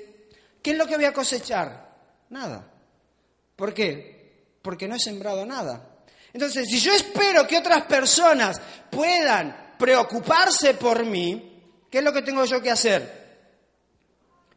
¿qué 0.63 0.71
es 0.73 0.77
lo 0.77 0.87
que 0.87 0.97
voy 0.97 1.07
a 1.07 1.13
cosechar? 1.13 1.97
Nada. 2.31 2.71
¿Por 3.57 3.75
qué? 3.75 4.57
Porque 4.63 4.87
no 4.87 4.95
he 4.95 5.01
sembrado 5.01 5.45
nada. 5.45 5.97
Entonces, 6.33 6.69
si 6.69 6.79
yo 6.79 6.93
espero 6.93 7.47
que 7.47 7.59
otras 7.59 7.85
personas 7.87 8.61
puedan 8.91 9.75
preocuparse 9.79 10.75
por 10.75 11.05
mí, 11.05 11.63
¿qué 11.91 11.99
es 11.99 12.05
lo 12.05 12.13
que 12.13 12.23
tengo 12.23 12.45
yo 12.45 12.63
que 12.63 12.71
hacer? 12.71 13.26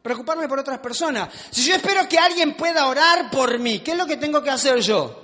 Preocuparme 0.02 0.48
por 0.48 0.58
otras 0.58 0.78
personas. 0.78 1.28
Si 1.50 1.64
yo 1.64 1.74
espero 1.74 2.08
que 2.08 2.18
alguien 2.18 2.56
pueda 2.56 2.86
orar 2.86 3.30
por 3.30 3.58
mí, 3.58 3.80
¿qué 3.80 3.92
es 3.92 3.98
lo 3.98 4.06
que 4.06 4.16
tengo 4.16 4.42
que 4.42 4.50
hacer 4.50 4.80
yo? 4.80 5.20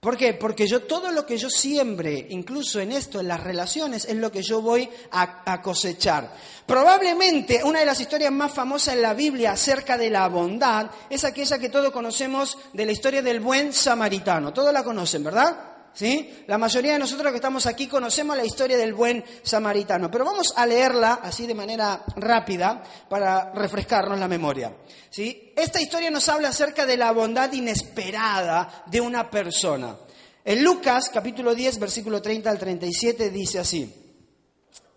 ¿Por 0.00 0.16
qué? 0.16 0.32
Porque 0.32 0.66
yo 0.66 0.84
todo 0.84 1.10
lo 1.10 1.26
que 1.26 1.36
yo 1.36 1.50
siembre, 1.50 2.26
incluso 2.30 2.78
en 2.78 2.92
esto, 2.92 3.18
en 3.18 3.26
las 3.26 3.42
relaciones, 3.42 4.04
es 4.04 4.16
lo 4.16 4.30
que 4.30 4.42
yo 4.42 4.62
voy 4.62 4.88
a, 5.10 5.42
a, 5.44 5.60
cosechar. 5.60 6.32
Probablemente 6.66 7.62
una 7.64 7.80
de 7.80 7.86
las 7.86 8.00
historias 8.00 8.30
más 8.30 8.52
famosas 8.52 8.94
en 8.94 9.02
la 9.02 9.14
Biblia 9.14 9.52
acerca 9.52 9.98
de 9.98 10.08
la 10.08 10.28
bondad 10.28 10.88
es 11.10 11.24
aquella 11.24 11.58
que 11.58 11.68
todos 11.68 11.92
conocemos 11.92 12.58
de 12.72 12.86
la 12.86 12.92
historia 12.92 13.22
del 13.22 13.40
buen 13.40 13.72
samaritano. 13.72 14.52
Todos 14.52 14.72
la 14.72 14.84
conocen, 14.84 15.24
¿verdad? 15.24 15.67
¿Sí? 15.94 16.44
La 16.46 16.58
mayoría 16.58 16.92
de 16.92 16.98
nosotros 16.98 17.30
que 17.32 17.36
estamos 17.36 17.66
aquí 17.66 17.88
conocemos 17.88 18.36
la 18.36 18.44
historia 18.44 18.76
del 18.76 18.94
buen 18.94 19.24
samaritano, 19.42 20.10
pero 20.10 20.24
vamos 20.24 20.52
a 20.56 20.64
leerla 20.64 21.20
así 21.22 21.46
de 21.46 21.54
manera 21.54 22.04
rápida 22.16 22.82
para 23.08 23.52
refrescarnos 23.52 24.18
la 24.18 24.28
memoria. 24.28 24.72
¿Sí? 25.10 25.52
Esta 25.56 25.80
historia 25.80 26.10
nos 26.10 26.28
habla 26.28 26.50
acerca 26.50 26.86
de 26.86 26.96
la 26.96 27.10
bondad 27.12 27.52
inesperada 27.52 28.84
de 28.86 29.00
una 29.00 29.28
persona. 29.28 29.96
En 30.44 30.62
Lucas 30.62 31.10
capítulo 31.12 31.54
10, 31.54 31.78
versículo 31.78 32.22
30 32.22 32.48
al 32.48 32.58
37 32.58 33.30
dice 33.30 33.58
así. 33.58 34.07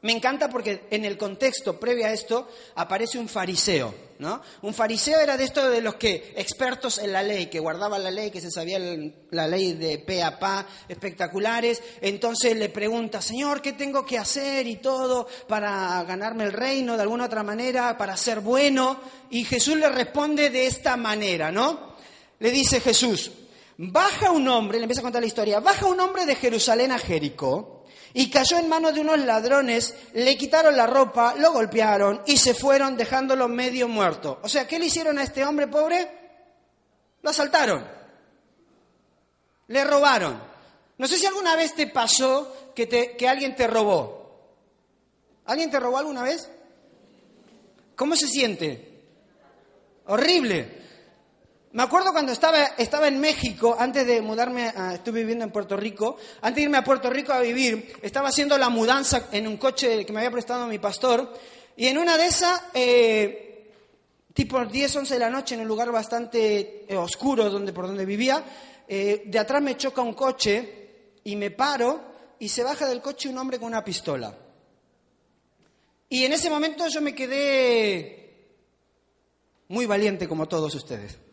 Me 0.03 0.13
encanta 0.13 0.49
porque 0.49 0.87
en 0.89 1.05
el 1.05 1.15
contexto 1.15 1.79
previo 1.79 2.07
a 2.07 2.11
esto 2.11 2.49
aparece 2.73 3.19
un 3.19 3.29
fariseo, 3.29 3.93
¿no? 4.17 4.41
Un 4.63 4.73
fariseo 4.73 5.19
era 5.19 5.37
de 5.37 5.43
estos 5.43 5.71
de 5.71 5.79
los 5.79 5.93
que 5.95 6.33
expertos 6.35 6.97
en 6.97 7.11
la 7.11 7.21
ley, 7.21 7.45
que 7.45 7.59
guardaban 7.59 8.03
la 8.03 8.09
ley, 8.09 8.31
que 8.31 8.41
se 8.41 8.49
sabía 8.49 8.79
la 9.29 9.47
ley 9.47 9.73
de 9.73 9.99
pe 9.99 10.23
a 10.23 10.39
pa, 10.39 10.65
espectaculares. 10.89 11.83
Entonces 12.01 12.57
le 12.57 12.69
pregunta, 12.69 13.21
Señor, 13.21 13.61
¿qué 13.61 13.73
tengo 13.73 14.03
que 14.03 14.17
hacer 14.17 14.65
y 14.65 14.77
todo 14.77 15.27
para 15.47 16.03
ganarme 16.03 16.45
el 16.45 16.53
reino 16.53 16.95
de 16.95 17.03
alguna 17.03 17.25
otra 17.25 17.43
manera, 17.43 17.95
para 17.95 18.17
ser 18.17 18.39
bueno? 18.39 18.99
Y 19.29 19.43
Jesús 19.43 19.77
le 19.77 19.89
responde 19.89 20.49
de 20.49 20.65
esta 20.65 20.97
manera, 20.97 21.51
¿no? 21.51 21.91
Le 22.39 22.49
dice 22.49 22.81
Jesús, 22.81 23.31
baja 23.77 24.31
un 24.31 24.47
hombre, 24.47 24.79
le 24.79 24.85
empieza 24.85 25.01
a 25.01 25.03
contar 25.03 25.21
la 25.21 25.27
historia, 25.27 25.59
baja 25.59 25.85
un 25.85 25.99
hombre 25.99 26.25
de 26.25 26.33
Jerusalén 26.33 26.91
a 26.91 26.97
Jericó 26.97 27.80
y 28.13 28.29
cayó 28.29 28.57
en 28.57 28.67
manos 28.67 28.93
de 28.93 29.01
unos 29.01 29.19
ladrones, 29.19 29.95
le 30.13 30.37
quitaron 30.37 30.75
la 30.75 30.87
ropa, 30.87 31.35
lo 31.37 31.51
golpearon 31.53 32.21
y 32.25 32.37
se 32.37 32.53
fueron 32.53 32.97
dejándolo 32.97 33.47
medio 33.47 33.87
muerto. 33.87 34.39
O 34.43 34.49
sea, 34.49 34.67
¿qué 34.67 34.79
le 34.79 34.87
hicieron 34.87 35.17
a 35.17 35.23
este 35.23 35.45
hombre 35.45 35.67
pobre? 35.67 36.07
Lo 37.21 37.29
asaltaron, 37.29 37.87
le 39.67 39.83
robaron. 39.83 40.41
No 40.97 41.07
sé 41.07 41.17
si 41.17 41.25
alguna 41.25 41.55
vez 41.55 41.73
te 41.73 41.87
pasó 41.87 42.73
que, 42.75 42.85
te, 42.85 43.15
que 43.15 43.27
alguien 43.27 43.55
te 43.55 43.67
robó. 43.67 44.21
¿Alguien 45.45 45.71
te 45.71 45.79
robó 45.79 45.97
alguna 45.97 46.23
vez? 46.23 46.49
¿Cómo 47.95 48.15
se 48.15 48.27
siente? 48.27 49.03
Horrible. 50.05 50.80
Me 51.73 51.83
acuerdo 51.83 52.11
cuando 52.11 52.33
estaba, 52.33 53.07
en 53.07 53.19
México, 53.21 53.77
antes 53.79 54.05
de 54.05 54.21
mudarme, 54.21 54.73
estuve 54.93 55.21
viviendo 55.21 55.45
en 55.45 55.51
Puerto 55.51 55.77
Rico, 55.77 56.17
antes 56.41 56.57
de 56.57 56.61
irme 56.63 56.77
a 56.77 56.83
Puerto 56.83 57.09
Rico 57.09 57.31
a 57.31 57.39
vivir, 57.39 57.93
estaba 58.01 58.27
haciendo 58.27 58.57
la 58.57 58.67
mudanza 58.67 59.29
en 59.31 59.47
un 59.47 59.55
coche 59.55 60.05
que 60.05 60.11
me 60.11 60.19
había 60.19 60.31
prestado 60.31 60.67
mi 60.67 60.79
pastor, 60.79 61.33
y 61.77 61.87
en 61.87 61.97
una 61.97 62.17
de 62.17 62.25
esas, 62.25 62.61
eh, 62.73 63.71
tipo 64.33 64.65
10, 64.65 64.97
11 64.97 65.13
de 65.13 65.19
la 65.21 65.29
noche, 65.29 65.55
en 65.55 65.61
un 65.61 65.67
lugar 65.69 65.93
bastante 65.93 66.85
eh, 66.93 66.97
oscuro 66.97 67.49
donde, 67.49 67.71
por 67.71 67.87
donde 67.87 68.05
vivía, 68.05 68.43
eh, 68.85 69.23
de 69.25 69.39
atrás 69.39 69.61
me 69.61 69.77
choca 69.77 70.01
un 70.01 70.13
coche 70.13 71.19
y 71.23 71.37
me 71.37 71.51
paro 71.51 72.01
y 72.37 72.49
se 72.49 72.63
baja 72.63 72.85
del 72.85 73.01
coche 73.01 73.29
un 73.29 73.37
hombre 73.37 73.59
con 73.59 73.67
una 73.67 73.83
pistola. 73.83 74.37
Y 76.09 76.25
en 76.25 76.33
ese 76.33 76.49
momento 76.49 76.85
yo 76.89 76.99
me 76.99 77.15
quedé 77.15 78.57
muy 79.69 79.85
valiente 79.85 80.27
como 80.27 80.49
todos 80.49 80.75
ustedes. 80.75 81.30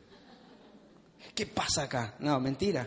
¿Qué 1.39 1.47
pasa 1.47 1.85
acá? 1.85 2.17
No, 2.19 2.41
mentira. 2.41 2.85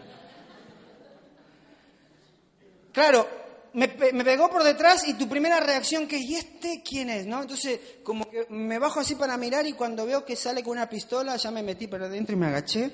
Claro, 2.91 3.25
me, 3.71 3.87
pegó 3.87 4.49
por 4.49 4.61
detrás 4.61 5.07
y 5.07 5.13
tu 5.13 5.29
primera 5.29 5.61
reacción 5.61 6.05
que, 6.05 6.17
¿y 6.17 6.35
este 6.35 6.83
quién 6.83 7.09
es? 7.09 7.25
¿No? 7.25 7.43
Entonces, 7.43 7.79
como 8.03 8.29
que 8.29 8.47
me 8.49 8.77
bajo 8.77 8.99
así 8.99 9.15
para 9.15 9.37
mirar 9.37 9.65
y 9.67 9.71
cuando 9.71 10.05
veo 10.05 10.25
que 10.25 10.35
sale 10.35 10.63
con 10.63 10.73
una 10.73 10.89
pistola, 10.89 11.37
ya 11.37 11.49
me 11.49 11.63
metí 11.63 11.87
para 11.87 12.07
adentro 12.07 12.35
y 12.35 12.39
me 12.39 12.47
agaché. 12.47 12.93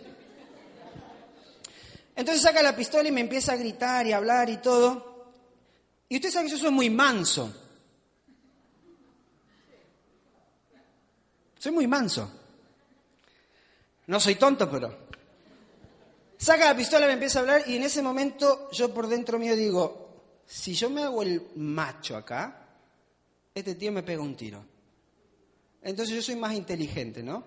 Entonces 2.16 2.44
saca 2.44 2.62
la 2.62 2.76
pistola 2.76 3.10
y 3.10 3.12
me 3.12 3.22
empieza 3.22 3.54
a 3.54 3.56
gritar 3.56 4.06
y 4.06 4.12
a 4.12 4.18
hablar 4.18 4.52
y 4.52 4.58
todo. 4.58 5.32
Y 6.08 6.18
usted 6.18 6.30
sabe 6.30 6.46
que 6.46 6.52
yo 6.52 6.60
soy 6.60 6.70
muy 6.70 6.92
manso. 6.92 7.52
Soy 11.58 11.72
muy 11.72 11.88
manso. 11.88 12.32
No 14.06 14.20
soy 14.20 14.36
tonto, 14.36 14.70
pero 14.70 15.07
Saca 16.38 16.66
la 16.66 16.76
pistola, 16.76 17.08
me 17.08 17.14
empieza 17.14 17.40
a 17.40 17.42
hablar 17.42 17.64
y 17.68 17.76
en 17.76 17.84
ese 17.84 18.02
momento 18.02 18.70
yo 18.72 18.94
por 18.94 19.08
dentro 19.08 19.40
mío 19.40 19.56
digo, 19.56 20.08
si 20.46 20.74
yo 20.74 20.90
me 20.90 21.04
hago 21.04 21.24
el 21.24 21.42
macho 21.56 22.16
acá, 22.16 22.68
este 23.54 23.76
tío 23.76 23.92
me 23.92 24.04
pega 24.04 24.22
un 24.22 24.36
tiro. 24.36 24.64
Entonces 25.82 26.16
yo 26.16 26.22
soy 26.22 26.36
más 26.36 26.54
inteligente, 26.54 27.24
¿no? 27.24 27.44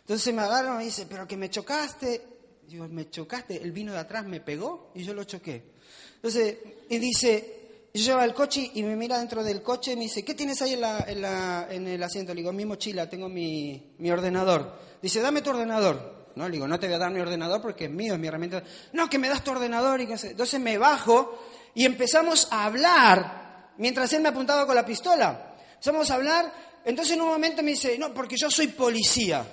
Entonces 0.00 0.34
me 0.34 0.42
agarra 0.42 0.74
y 0.74 0.78
me 0.78 0.84
dice, 0.84 1.06
pero 1.08 1.26
que 1.26 1.36
me 1.36 1.48
chocaste. 1.48 2.22
Digo, 2.66 2.88
me 2.88 3.08
chocaste, 3.08 3.62
el 3.62 3.72
vino 3.72 3.92
de 3.92 3.98
atrás 3.98 4.26
me 4.26 4.40
pegó 4.40 4.90
y 4.94 5.04
yo 5.04 5.14
lo 5.14 5.24
choqué. 5.24 5.72
Entonces, 6.16 6.58
y 6.90 6.98
dice, 6.98 7.58
yo 7.94 8.04
llevo 8.04 8.20
el 8.22 8.34
coche 8.34 8.70
y 8.74 8.82
me 8.82 8.96
mira 8.96 9.18
dentro 9.18 9.44
del 9.44 9.62
coche 9.62 9.92
y 9.92 9.96
me 9.96 10.02
dice, 10.02 10.24
¿qué 10.24 10.34
tienes 10.34 10.60
ahí 10.60 10.74
en, 10.74 11.86
el 11.86 12.02
asiento? 12.02 12.34
Le 12.34 12.40
digo, 12.40 12.52
mi 12.52 12.66
mochila, 12.66 13.08
tengo 13.08 13.28
mi, 13.28 13.94
mi 13.98 14.10
ordenador. 14.10 14.78
Dice, 15.00 15.20
dame 15.20 15.40
tu 15.40 15.50
ordenador. 15.50 16.17
¿No? 16.38 16.46
Le 16.46 16.52
digo, 16.52 16.66
no 16.66 16.78
te 16.78 16.86
voy 16.86 16.94
a 16.94 16.98
dar 16.98 17.10
mi 17.10 17.20
ordenador 17.20 17.60
porque 17.60 17.84
es 17.84 17.90
mío, 17.90 18.14
es 18.14 18.20
mi 18.20 18.28
herramienta. 18.28 18.62
No, 18.92 19.10
que 19.10 19.18
me 19.18 19.28
das 19.28 19.44
tu 19.44 19.50
ordenador. 19.50 20.00
Y 20.00 20.04
Entonces 20.04 20.60
me 20.60 20.78
bajo 20.78 21.38
y 21.74 21.84
empezamos 21.84 22.48
a 22.50 22.64
hablar 22.64 23.72
mientras 23.76 24.12
él 24.12 24.22
me 24.22 24.30
apuntaba 24.30 24.64
con 24.64 24.74
la 24.74 24.86
pistola. 24.86 25.56
Empezamos 25.72 26.10
a 26.10 26.14
hablar. 26.14 26.52
Entonces 26.84 27.14
en 27.14 27.22
un 27.22 27.28
momento 27.28 27.62
me 27.62 27.72
dice, 27.72 27.98
no, 27.98 28.14
porque 28.14 28.36
yo 28.38 28.50
soy 28.50 28.68
policía. 28.68 29.44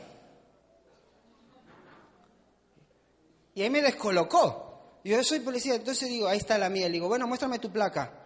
Y 3.56 3.62
ahí 3.62 3.70
me 3.70 3.82
descolocó. 3.82 5.00
Yo 5.04 5.24
soy 5.24 5.40
policía. 5.40 5.76
Entonces 5.76 6.08
digo, 6.08 6.28
ahí 6.28 6.38
está 6.38 6.58
la 6.58 6.70
mía. 6.70 6.88
Le 6.88 6.94
digo, 6.94 7.08
bueno, 7.08 7.28
muéstrame 7.28 7.60
tu 7.60 7.72
placa. 7.72 8.26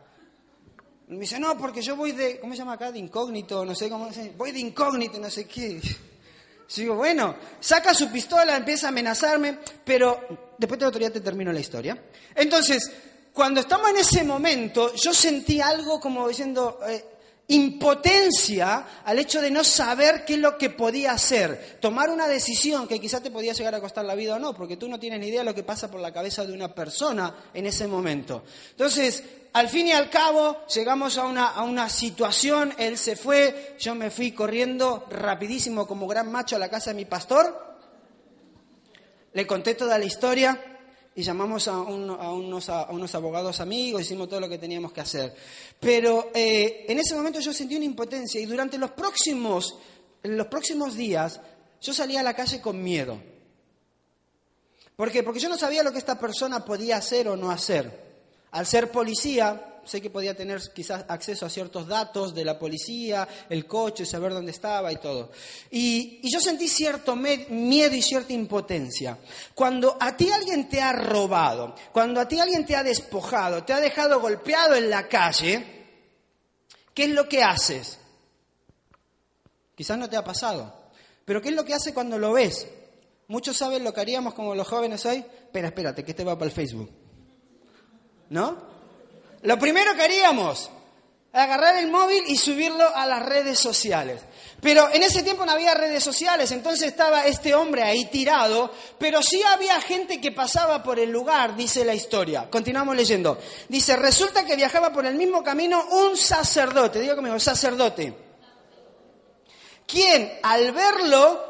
Me 1.08 1.22
dice, 1.22 1.40
no, 1.40 1.58
porque 1.58 1.82
yo 1.82 1.96
voy 1.96 2.12
de, 2.12 2.40
¿cómo 2.40 2.54
se 2.54 2.60
llama 2.60 2.74
acá? 2.74 2.92
De 2.92 3.00
incógnito, 3.00 3.66
no 3.66 3.74
sé 3.74 3.90
cómo, 3.90 4.10
voy 4.38 4.52
de 4.52 4.60
incógnito, 4.60 5.20
no 5.20 5.30
sé 5.32 5.48
qué. 5.48 5.82
Digo, 6.76 6.96
bueno, 6.96 7.36
saca 7.60 7.94
su 7.94 8.10
pistola, 8.12 8.56
empieza 8.56 8.88
a 8.88 8.90
amenazarme, 8.90 9.60
pero 9.84 10.54
después 10.58 10.80
de 10.80 10.86
otro 10.86 11.00
día 11.00 11.12
te 11.12 11.22
termino 11.22 11.52
la 11.52 11.60
historia. 11.60 11.98
Entonces, 12.36 12.92
cuando 13.34 13.62
estamos 13.62 13.90
en 13.90 13.98
ese 13.98 14.24
momento, 14.24 14.94
yo 14.96 15.14
sentí 15.14 15.62
algo 15.62 16.00
como 16.00 16.28
diciendo, 16.28 16.80
eh, 16.88 17.04
impotencia 17.50 18.86
al 19.04 19.20
hecho 19.20 19.42
de 19.42 19.52
no 19.52 19.64
saber 19.64 20.24
qué 20.24 20.36
es 20.36 20.40
lo 20.40 20.58
que 20.58 20.70
podía 20.70 21.12
hacer, 21.12 21.78
tomar 21.82 22.10
una 22.10 22.28
decisión 22.28 22.88
que 22.88 23.00
quizás 23.00 23.24
te 23.24 23.32
podía 23.32 23.54
llegar 23.54 23.74
a 23.76 23.82
costar 23.82 24.06
la 24.06 24.16
vida 24.16 24.36
o 24.36 24.40
no, 24.40 24.54
porque 24.54 24.78
tú 24.78 24.88
no 24.88 25.00
tienes 25.00 25.20
ni 25.20 25.28
idea 25.28 25.40
de 25.42 25.46
lo 25.46 25.56
que 25.56 25.64
pasa 25.64 25.90
por 25.90 26.00
la 26.00 26.14
cabeza 26.14 26.46
de 26.46 26.54
una 26.54 26.74
persona 26.74 27.36
en 27.54 27.66
ese 27.66 27.88
momento. 27.88 28.44
Entonces, 28.72 29.24
al 29.54 29.68
fin 29.68 29.88
y 29.88 29.92
al 29.92 30.12
cabo, 30.12 30.66
llegamos 30.68 31.18
a 31.18 31.26
una, 31.26 31.48
a 31.48 31.64
una 31.64 31.90
situación, 31.90 32.74
él 32.78 33.00
se 33.00 33.16
fue, 33.16 33.76
yo 33.80 33.96
me 33.96 34.12
fui 34.12 34.32
corriendo 34.32 35.08
rapidísimo 35.10 35.88
como 35.88 36.08
gran 36.08 36.32
macho 36.32 36.56
a 36.56 36.60
la 36.60 36.70
casa 36.70 36.92
de 36.92 36.98
mi 36.98 37.06
pastor, 37.06 37.68
le 39.34 39.48
conté 39.48 39.74
toda 39.74 39.98
la 39.98 40.06
historia, 40.06 40.79
y 41.16 41.24
llamamos 41.24 41.68
a, 41.68 41.78
unos, 41.80 42.70
abogados 43.16 43.60
amigos, 43.60 44.02
hicimos 44.02 44.30
todo 44.30 44.40
lo 44.40 44.50
que 44.50 44.58
teníamos 44.58 44.92
que 44.92 45.02
hacer. 45.02 45.36
Pero 45.80 46.32
eh, 46.34 46.86
en 46.88 47.00
ese 47.00 47.16
momento 47.16 47.40
yo 47.40 47.52
sentí 47.54 47.76
una 47.76 47.86
impotencia 47.86 48.40
y 48.40 48.46
durante 48.46 48.78
los 48.78 48.92
próximos, 48.92 49.78
los 50.24 50.48
próximos 50.48 50.96
días 50.96 51.42
yo 51.82 51.94
salía 51.94 52.22
a 52.22 52.24
la 52.24 52.34
calle 52.34 52.62
con 52.62 52.82
miedo. 52.82 53.20
¿Por 54.96 55.12
qué? 55.12 55.24
Porque 55.24 55.40
yo 55.40 55.50
no 55.50 55.58
sabía 55.58 55.84
lo 55.84 55.92
que 55.92 55.98
esta 55.98 56.20
persona 56.20 56.66
podía 56.66 56.98
hacer 56.98 57.28
o 57.30 57.38
no 57.38 57.52
hacer. 57.52 58.10
Al 58.52 58.66
ser 58.66 58.92
policía, 58.92 59.69
sé 59.90 60.02
que 60.02 60.10
podía 60.10 60.36
tener 60.36 60.62
quizás 60.74 61.06
acceso 61.08 61.46
a 61.46 61.50
ciertos 61.50 61.88
datos 61.88 62.36
de 62.36 62.46
la 62.46 62.60
policía, 62.60 63.28
el 63.50 63.66
coche, 63.66 64.06
saber 64.06 64.34
dónde 64.34 64.52
estaba 64.52 64.92
y 64.92 64.98
todo. 64.98 65.32
Y, 65.72 66.20
yo 66.30 66.40
sentí 66.40 66.68
cierto 66.68 67.16
miedo 67.16 67.96
y 67.96 68.02
cierta 68.02 68.32
impotencia. 68.34 69.18
Cuando 69.56 69.98
a 70.00 70.16
ti 70.16 70.30
alguien 70.32 70.70
te 70.70 70.80
ha 70.80 70.94
robado, 70.94 71.76
cuando 71.92 72.22
a 72.22 72.28
ti 72.28 72.40
alguien 72.40 72.66
te 72.66 72.76
ha 72.76 72.84
despojado, 72.84 73.64
te 73.64 73.74
ha 73.74 73.80
dejado 73.80 74.20
golpeado 74.20 74.76
en 74.76 74.90
la 74.90 75.08
calle, 75.08 75.66
¿qué 76.94 77.06
es 77.06 77.10
lo 77.10 77.28
que 77.28 77.42
haces? 77.42 77.98
Quizás 79.76 79.98
no 79.98 80.08
te 80.08 80.18
ha 80.18 80.24
pasado, 80.24 80.92
pero 81.26 81.42
¿qué 81.42 81.50
es 81.50 81.56
lo 81.56 81.66
que 81.66 81.74
hace 81.74 81.94
cuando 81.94 82.20
lo 82.20 82.34
ves? 82.34 82.68
Muchos 83.28 83.58
saben 83.58 83.84
lo 83.84 83.94
que 83.94 84.02
haríamos 84.02 84.34
como 84.34 84.54
los 84.56 84.68
jóvenes 84.68 85.06
hoy. 85.06 85.18
Espera, 85.18 85.68
espérate, 85.68 86.04
que 86.04 86.12
este 86.12 86.24
va 86.24 86.36
para 86.36 86.48
el 86.48 86.52
Facebook. 86.52 86.90
¿No? 88.30 88.79
Lo 89.44 89.58
primero 89.58 89.96
que 89.96 90.04
haríamos, 90.04 90.70
agarrar 91.32 91.78
el 91.78 91.92
móvil 91.92 92.24
y 92.28 92.36
subirlo 92.36 92.96
a 92.96 93.06
las 93.06 93.24
redes 93.24 93.60
sociales. 93.60 94.22
Pero 94.62 94.90
en 94.92 95.04
ese 95.04 95.24
tiempo 95.24 95.46
no 95.46 95.54
había 95.54 95.74
redes 95.74 96.04
sociales, 96.04 96.52
entonces 96.52 96.88
estaba 96.88 97.26
este 97.26 97.56
hombre 97.56 97.84
ahí 97.84 98.06
tirado, 98.06 98.72
pero 98.98 99.22
sí 99.22 99.42
había 99.44 99.80
gente 99.80 100.20
que 100.20 100.34
pasaba 100.34 100.84
por 100.84 101.00
el 101.00 101.10
lugar, 101.10 101.56
dice 101.56 101.86
la 101.86 101.94
historia. 101.94 102.50
Continuamos 102.50 102.96
leyendo. 102.96 103.40
Dice, 103.70 103.96
resulta 103.96 104.46
que 104.46 104.58
viajaba 104.58 104.92
por 104.92 105.06
el 105.06 105.16
mismo 105.16 105.44
camino 105.44 105.86
un 105.92 106.18
sacerdote, 106.18 107.00
digo 107.00 107.16
conmigo, 107.16 107.40
sacerdote. 107.40 108.14
Quien 109.88 110.40
al 110.44 110.72
verlo, 110.74 111.46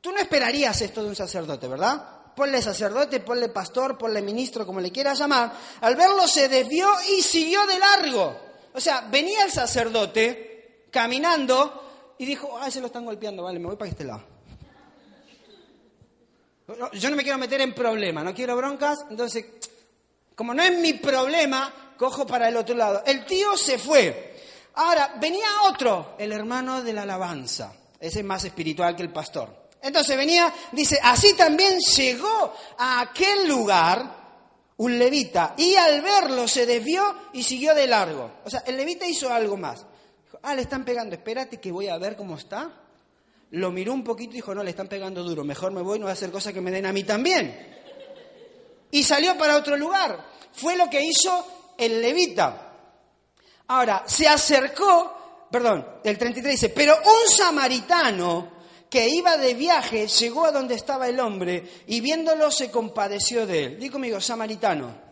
tú 0.00 0.12
no 0.12 0.18
esperarías 0.18 0.80
esto 0.82 1.02
de 1.02 1.08
un 1.08 1.16
sacerdote, 1.16 1.66
¿verdad? 1.66 2.17
Ponle 2.38 2.62
sacerdote, 2.62 3.18
ponle 3.18 3.48
pastor, 3.48 3.98
ponle 3.98 4.22
ministro, 4.22 4.64
como 4.64 4.80
le 4.80 4.92
quieras 4.92 5.18
llamar, 5.18 5.52
al 5.80 5.96
verlo 5.96 6.28
se 6.28 6.48
desvió 6.48 6.88
y 7.10 7.20
siguió 7.20 7.66
de 7.66 7.80
largo. 7.80 8.38
O 8.74 8.80
sea, 8.80 9.08
venía 9.10 9.44
el 9.44 9.50
sacerdote 9.50 10.86
caminando 10.92 12.14
y 12.16 12.24
dijo, 12.24 12.56
ah, 12.56 12.70
se 12.70 12.80
lo 12.80 12.86
están 12.86 13.04
golpeando, 13.04 13.42
vale, 13.42 13.58
me 13.58 13.66
voy 13.66 13.74
para 13.74 13.90
este 13.90 14.04
lado. 14.04 14.22
Yo 16.92 17.10
no 17.10 17.16
me 17.16 17.24
quiero 17.24 17.38
meter 17.38 17.60
en 17.60 17.74
problemas, 17.74 18.22
no 18.22 18.32
quiero 18.32 18.54
broncas, 18.54 19.00
entonces, 19.10 19.44
como 20.36 20.54
no 20.54 20.62
es 20.62 20.78
mi 20.78 20.92
problema, 20.92 21.94
cojo 21.96 22.24
para 22.24 22.48
el 22.48 22.56
otro 22.56 22.76
lado. 22.76 23.02
El 23.04 23.26
tío 23.26 23.56
se 23.56 23.78
fue. 23.78 24.36
Ahora, 24.74 25.16
venía 25.18 25.62
otro, 25.64 26.14
el 26.20 26.30
hermano 26.30 26.84
de 26.84 26.92
la 26.92 27.02
alabanza. 27.02 27.72
Ese 27.98 28.20
es 28.20 28.24
más 28.24 28.44
espiritual 28.44 28.94
que 28.94 29.02
el 29.02 29.10
pastor. 29.10 29.67
Entonces 29.82 30.16
venía, 30.16 30.52
dice, 30.72 30.98
así 31.02 31.34
también 31.34 31.78
llegó 31.78 32.52
a 32.78 33.00
aquel 33.00 33.48
lugar 33.48 34.18
un 34.78 34.98
levita 34.98 35.54
y 35.56 35.74
al 35.74 36.02
verlo 36.02 36.46
se 36.48 36.66
desvió 36.66 37.02
y 37.32 37.42
siguió 37.42 37.74
de 37.74 37.86
largo. 37.86 38.30
O 38.44 38.50
sea, 38.50 38.62
el 38.66 38.76
levita 38.76 39.06
hizo 39.06 39.32
algo 39.32 39.56
más. 39.56 39.84
Dijo, 40.24 40.38
ah, 40.42 40.54
le 40.54 40.62
están 40.62 40.84
pegando, 40.84 41.14
espérate 41.14 41.58
que 41.58 41.72
voy 41.72 41.88
a 41.88 41.98
ver 41.98 42.16
cómo 42.16 42.36
está. 42.36 42.70
Lo 43.50 43.70
miró 43.70 43.92
un 43.92 44.04
poquito 44.04 44.32
y 44.32 44.36
dijo, 44.36 44.54
no, 44.54 44.62
le 44.62 44.70
están 44.70 44.88
pegando 44.88 45.22
duro, 45.22 45.42
mejor 45.44 45.72
me 45.72 45.82
voy, 45.82 45.98
no 45.98 46.04
voy 46.04 46.10
a 46.10 46.14
hacer 46.14 46.30
cosas 46.30 46.52
que 46.52 46.60
me 46.60 46.70
den 46.70 46.86
a 46.86 46.92
mí 46.92 47.04
también. 47.04 47.76
Y 48.90 49.02
salió 49.02 49.36
para 49.38 49.56
otro 49.56 49.76
lugar. 49.76 50.24
Fue 50.52 50.76
lo 50.76 50.90
que 50.90 51.02
hizo 51.02 51.74
el 51.76 52.02
levita. 52.02 52.72
Ahora, 53.68 54.04
se 54.06 54.26
acercó, 54.26 55.46
perdón, 55.50 55.86
el 56.04 56.18
33 56.18 56.52
dice, 56.52 56.68
pero 56.70 56.96
un 56.96 57.30
samaritano 57.30 58.57
que 58.90 59.08
iba 59.08 59.36
de 59.36 59.54
viaje 59.54 60.06
llegó 60.06 60.46
a 60.46 60.52
donde 60.52 60.74
estaba 60.74 61.08
el 61.08 61.20
hombre 61.20 61.64
y 61.86 62.00
viéndolo 62.00 62.50
se 62.50 62.70
compadeció 62.70 63.46
de 63.46 63.64
él. 63.64 63.78
Digo 63.78 63.92
conmigo, 63.94 64.20
samaritano. 64.20 65.08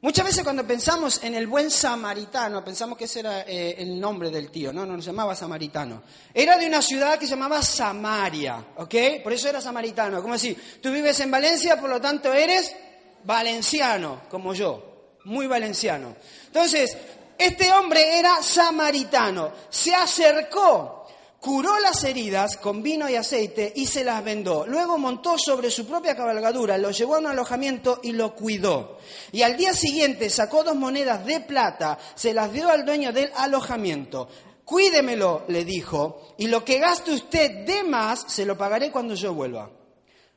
Muchas 0.00 0.26
veces 0.26 0.42
cuando 0.42 0.66
pensamos 0.66 1.22
en 1.22 1.36
el 1.36 1.46
buen 1.46 1.70
samaritano, 1.70 2.64
pensamos 2.64 2.98
que 2.98 3.04
ese 3.04 3.20
era 3.20 3.42
eh, 3.42 3.76
el 3.78 4.00
nombre 4.00 4.30
del 4.30 4.50
tío, 4.50 4.72
no, 4.72 4.84
no, 4.84 4.96
no 4.96 5.02
se 5.02 5.10
llamaba 5.10 5.36
samaritano. 5.36 6.02
Era 6.34 6.58
de 6.58 6.66
una 6.66 6.82
ciudad 6.82 7.20
que 7.20 7.26
se 7.26 7.36
llamaba 7.36 7.62
Samaria, 7.62 8.64
¿ok? 8.78 8.94
Por 9.22 9.32
eso 9.32 9.48
era 9.48 9.60
samaritano. 9.60 10.20
Como 10.20 10.34
decir, 10.34 10.80
tú 10.82 10.90
vives 10.90 11.20
en 11.20 11.30
Valencia, 11.30 11.80
por 11.80 11.88
lo 11.88 12.00
tanto 12.00 12.32
eres 12.32 12.74
valenciano, 13.22 14.22
como 14.28 14.54
yo, 14.54 15.18
muy 15.24 15.46
valenciano. 15.46 16.16
Entonces, 16.46 16.96
este 17.38 17.72
hombre 17.72 18.18
era 18.18 18.42
samaritano, 18.42 19.52
se 19.70 19.94
acercó 19.94 21.06
curó 21.42 21.80
las 21.80 22.04
heridas 22.04 22.56
con 22.56 22.84
vino 22.84 23.10
y 23.10 23.16
aceite 23.16 23.72
y 23.74 23.86
se 23.86 24.04
las 24.04 24.22
vendó. 24.22 24.64
Luego 24.64 24.96
montó 24.96 25.36
sobre 25.36 25.72
su 25.72 25.84
propia 25.84 26.14
cabalgadura, 26.14 26.78
lo 26.78 26.92
llevó 26.92 27.16
a 27.16 27.18
un 27.18 27.26
alojamiento 27.26 27.98
y 28.04 28.12
lo 28.12 28.36
cuidó. 28.36 28.98
Y 29.32 29.42
al 29.42 29.56
día 29.56 29.74
siguiente 29.74 30.30
sacó 30.30 30.62
dos 30.62 30.76
monedas 30.76 31.26
de 31.26 31.40
plata, 31.40 31.98
se 32.14 32.32
las 32.32 32.52
dio 32.52 32.68
al 32.68 32.86
dueño 32.86 33.12
del 33.12 33.32
alojamiento. 33.34 34.28
Cuídemelo, 34.64 35.42
le 35.48 35.64
dijo, 35.64 36.32
y 36.38 36.46
lo 36.46 36.64
que 36.64 36.78
gaste 36.78 37.10
usted 37.10 37.66
de 37.66 37.82
más 37.82 38.24
se 38.28 38.46
lo 38.46 38.56
pagaré 38.56 38.92
cuando 38.92 39.16
yo 39.16 39.34
vuelva. 39.34 39.68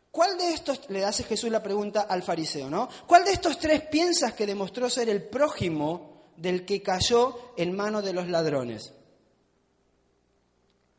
¿Cuál 0.09 0.39
de 0.39 0.53
estos, 0.53 0.89
le 0.89 1.05
hace 1.05 1.23
Jesús 1.23 1.51
la 1.51 1.61
pregunta 1.61 2.07
al 2.09 2.23
fariseo, 2.23 2.67
¿no? 2.67 2.89
¿Cuál 3.05 3.25
de 3.25 3.33
estos 3.33 3.59
tres 3.59 3.81
piensas 3.81 4.33
que 4.33 4.47
demostró 4.47 4.89
ser 4.89 5.09
el 5.09 5.21
prójimo 5.21 6.31
del 6.35 6.65
que 6.65 6.81
cayó 6.81 7.53
en 7.57 7.75
manos 7.75 8.03
de 8.03 8.13
los 8.13 8.27
ladrones? 8.27 8.91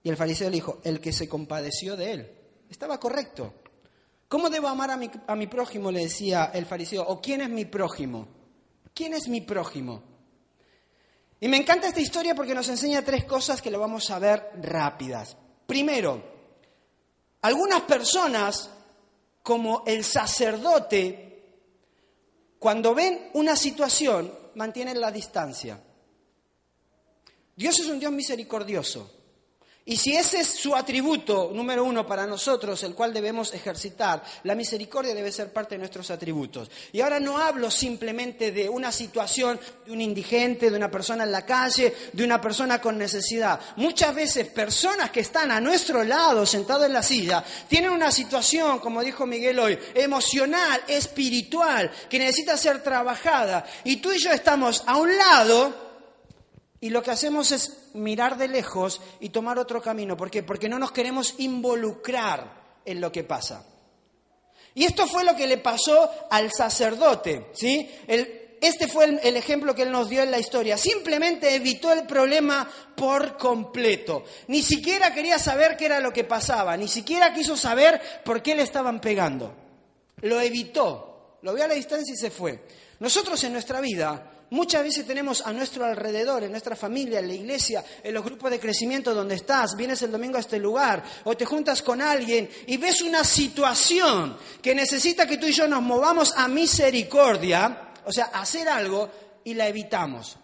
Y 0.07 0.09
el 0.09 0.17
fariseo 0.17 0.49
le 0.51 0.55
dijo, 0.55 0.79
el 0.85 1.01
que 1.01 1.13
se 1.13 1.29
compadeció 1.29 1.97
de 1.97 2.13
él. 2.13 2.31
Estaba 2.71 3.01
correcto. 3.01 3.55
¿Cómo 4.29 4.49
debo 4.49 4.69
amar 4.69 4.93
a 4.93 4.97
mi, 4.97 5.11
a 5.27 5.35
mi 5.35 5.49
prójimo? 5.49 5.91
Le 5.91 6.03
decía 6.03 6.53
el 6.55 6.65
fariseo. 6.65 7.03
¿O 7.03 7.21
quién 7.21 7.41
es 7.41 7.49
mi 7.49 7.65
prójimo? 7.65 8.29
¿Quién 8.95 9.15
es 9.15 9.27
mi 9.27 9.41
prójimo? 9.41 10.05
Y 11.41 11.49
me 11.49 11.57
encanta 11.57 11.89
esta 11.89 12.01
historia 12.01 12.37
porque 12.37 12.55
nos 12.55 12.69
enseña 12.69 13.03
tres 13.03 13.25
cosas 13.25 13.61
que 13.61 13.69
lo 13.69 13.81
vamos 13.81 14.09
a 14.13 14.21
ver 14.21 14.53
rápidas. 14.63 15.37
Primero, 15.67 16.23
algunas 17.43 17.81
personas, 17.81 18.71
como 19.43 19.83
el 19.89 20.05
sacerdote, 20.05 21.43
cuando 22.61 22.95
ven 22.95 23.31
una 23.35 23.57
situación, 23.57 24.33
mantienen 24.55 25.01
la 25.01 25.11
distancia. 25.11 25.83
Dios 27.57 27.81
es 27.81 27.87
un 27.89 27.99
Dios 27.99 28.13
misericordioso. 28.13 29.17
Y 29.89 29.97
si 29.99 30.17
ese 30.17 30.41
es 30.41 30.49
su 30.49 30.75
atributo 30.75 31.53
número 31.55 31.85
uno 31.85 32.05
para 32.05 32.27
nosotros, 32.27 32.83
el 32.83 32.97
cual 32.97 33.15
debemos 33.15 33.55
ejercitar, 33.55 34.21
la 34.43 34.57
misericordia 34.57 35.15
debe 35.15 35.31
ser 35.31 35.53
parte 35.53 35.77
de 35.77 35.79
nuestros 35.79 36.11
atributos. 36.11 36.69
Y 36.91 37.01
ahora 37.01 37.21
no 37.21 37.39
hablo 37.39 37.71
simplemente 37.71 38.51
de 38.51 38.69
una 38.69 38.91
situación 38.91 39.61
de 39.87 39.93
un 39.93 40.01
indigente, 40.01 40.73
de 40.73 40.77
una 40.77 40.91
persona 40.91 41.23
en 41.23 41.31
la 41.31 41.47
calle, 41.47 41.95
de 42.13 42.25
una 42.25 42.41
persona 42.41 42.81
con 42.81 42.99
necesidad. 42.99 43.61
Muchas 43.77 44.13
veces 44.13 44.49
personas 44.49 45.13
que 45.13 45.21
están 45.21 45.53
a 45.53 45.61
nuestro 45.61 46.03
lado, 46.03 46.45
sentados 46.45 46.87
en 46.87 46.93
la 46.93 47.05
silla, 47.05 47.45
tienen 47.69 47.91
una 47.91 48.11
situación, 48.11 48.81
como 48.81 49.05
dijo 49.05 49.25
Miguel 49.25 49.61
hoy, 49.61 49.79
emocional, 49.95 50.83
espiritual, 50.89 51.93
que 52.11 52.19
necesita 52.19 52.57
ser 52.57 52.83
trabajada. 52.83 53.65
Y 53.85 53.99
tú 53.99 54.11
y 54.11 54.19
yo 54.19 54.33
estamos 54.33 54.83
a 54.85 54.97
un 54.97 55.17
lado 55.17 55.86
y 56.81 56.91
lo 56.91 57.03
que 57.03 57.11
hacemos 57.11 57.53
es 57.53 57.91
mirar 57.95 58.37
de 58.37 58.49
lejos 58.49 59.01
y 59.21 59.31
tomar 59.31 59.59
otro 59.59 59.81
camino. 59.81 60.17
¿Por 60.17 60.31
qué? 60.31 60.43
Porque 60.43 60.69
no 60.69 60.79
nos 60.79 60.93
queremos 60.93 61.35
involucrar 61.39 62.81
en 62.85 63.01
lo 63.01 63.11
que 63.11 63.25
pasa. 63.25 63.65
Y 64.75 64.85
esto 64.85 65.07
fue 65.07 65.25
lo 65.25 65.35
que 65.35 65.47
le 65.47 65.59
pasó 65.59 66.11
al 66.31 66.53
sacerdote, 66.53 67.47
¿sí? 67.55 67.91
este 68.61 68.89
fue 68.89 69.07
el, 69.07 69.21
el, 69.23 69.37
ejemplo 69.37 69.75
que 69.75 69.83
él 69.83 69.91
nos 69.91 70.11
dio 70.11 70.23
en 70.23 70.31
la 70.31 70.39
historia. 70.39 70.77
Simplemente 70.77 71.55
evitó 71.55 71.93
el 71.93 72.07
problema 72.07 72.69
por 72.95 73.39
completo. 73.39 74.25
Ni 74.49 74.63
siquiera 74.63 75.15
quería 75.15 75.39
saber 75.39 75.79
qué 75.79 75.87
era 75.87 76.01
lo 76.01 76.13
que 76.13 76.25
pasaba, 76.25 76.77
ni 76.77 76.89
siquiera 76.89 77.33
quiso 77.33 77.57
saber 77.57 78.01
por 78.23 78.43
qué 78.43 78.55
le 78.55 78.63
estaban 78.63 79.01
pegando. 79.01 79.55
Lo 80.21 80.41
evitó, 80.41 81.16
lo 81.43 81.55
vio 81.55 81.65
a 81.65 81.69
la 81.69 81.75
distancia 81.75 82.15
y 82.15 82.17
se 82.17 82.31
fue. 82.31 82.61
Nosotros 82.99 83.43
en 83.45 83.53
nuestra 83.53 83.81
vida 83.81 84.33
Muchas 84.51 84.85
veces 84.85 85.05
tenemos 85.05 85.45
a 85.45 85.53
nuestro 85.53 85.85
alrededor, 85.85 86.45
en 86.45 86.53
nuestra 86.53 86.77
familia, 86.77 87.19
en 87.19 87.27
la 87.27 87.35
iglesia, 87.35 87.85
en 88.03 88.15
los 88.15 88.25
grupos 88.25 88.49
de 88.53 88.61
crecimiento 88.61 89.13
donde 89.13 89.35
estás, 89.35 89.75
vienes 89.77 90.01
el 90.03 90.13
domingo 90.13 90.37
a 90.37 90.41
este 90.41 90.61
lugar 90.61 91.03
o 91.25 91.37
te 91.37 91.45
juntas 91.45 91.83
con 91.83 92.01
alguien 92.01 92.49
y 92.69 92.77
ves 92.77 93.03
una 93.03 93.25
situación 93.25 94.37
que 94.63 94.73
necesita 94.73 95.27
que 95.27 95.39
tú 95.39 95.47
y 95.47 95.53
yo 95.53 95.67
nos 95.67 95.83
movamos 95.83 96.33
a 96.37 96.47
misericordia, 96.47 97.91
o 98.05 98.13
sea, 98.13 98.27
hacer 98.27 98.69
algo 98.69 99.11
y 99.43 99.55
la 99.55 99.67
evitamos. 99.67 100.37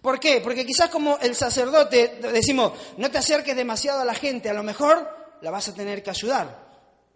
¿Por 0.00 0.18
qué? 0.18 0.40
Porque 0.40 0.64
quizás 0.64 0.88
como 0.88 1.18
el 1.18 1.34
sacerdote 1.34 2.18
decimos, 2.32 2.72
no 2.96 3.10
te 3.10 3.18
acerques 3.18 3.54
demasiado 3.54 4.00
a 4.00 4.06
la 4.06 4.14
gente, 4.14 4.48
a 4.48 4.54
lo 4.54 4.62
mejor 4.62 5.36
la 5.42 5.50
vas 5.50 5.68
a 5.68 5.74
tener 5.74 6.02
que 6.02 6.10
ayudar. 6.10 6.65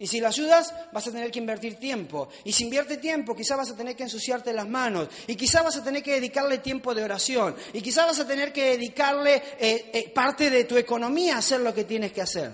Y 0.00 0.06
si 0.06 0.18
la 0.18 0.28
ayudas, 0.28 0.72
vas 0.92 1.06
a 1.06 1.12
tener 1.12 1.30
que 1.30 1.38
invertir 1.38 1.76
tiempo. 1.78 2.30
Y 2.44 2.52
si 2.52 2.64
invierte 2.64 2.96
tiempo, 2.96 3.36
quizás 3.36 3.58
vas 3.58 3.70
a 3.70 3.76
tener 3.76 3.94
que 3.94 4.04
ensuciarte 4.04 4.50
las 4.54 4.66
manos. 4.66 5.08
Y 5.26 5.36
quizás 5.36 5.62
vas 5.62 5.76
a 5.76 5.84
tener 5.84 6.02
que 6.02 6.14
dedicarle 6.14 6.56
tiempo 6.56 6.94
de 6.94 7.04
oración. 7.04 7.54
Y 7.74 7.82
quizás 7.82 8.06
vas 8.06 8.18
a 8.18 8.26
tener 8.26 8.50
que 8.50 8.70
dedicarle 8.70 9.42
eh, 9.58 9.90
eh, 9.92 10.10
parte 10.14 10.48
de 10.48 10.64
tu 10.64 10.78
economía 10.78 11.36
a 11.36 11.40
hacer 11.40 11.60
lo 11.60 11.74
que 11.74 11.84
tienes 11.84 12.12
que 12.12 12.22
hacer. 12.22 12.50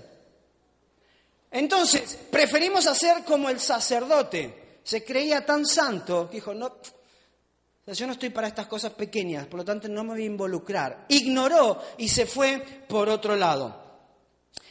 Entonces, 1.52 2.18
preferimos 2.32 2.88
hacer 2.88 3.22
como 3.22 3.48
el 3.48 3.60
sacerdote. 3.60 4.80
Se 4.82 5.04
creía 5.04 5.46
tan 5.46 5.66
santo 5.66 6.28
que 6.28 6.38
dijo, 6.38 6.52
no, 6.52 6.78
yo 7.86 8.06
no 8.08 8.14
estoy 8.14 8.30
para 8.30 8.48
estas 8.48 8.66
cosas 8.66 8.92
pequeñas, 8.94 9.46
por 9.46 9.60
lo 9.60 9.64
tanto 9.64 9.86
no 9.86 10.02
me 10.02 10.14
voy 10.14 10.22
a 10.22 10.26
involucrar. 10.26 11.06
Ignoró 11.10 11.80
y 11.96 12.08
se 12.08 12.26
fue 12.26 12.58
por 12.88 13.08
otro 13.08 13.36
lado. 13.36 13.84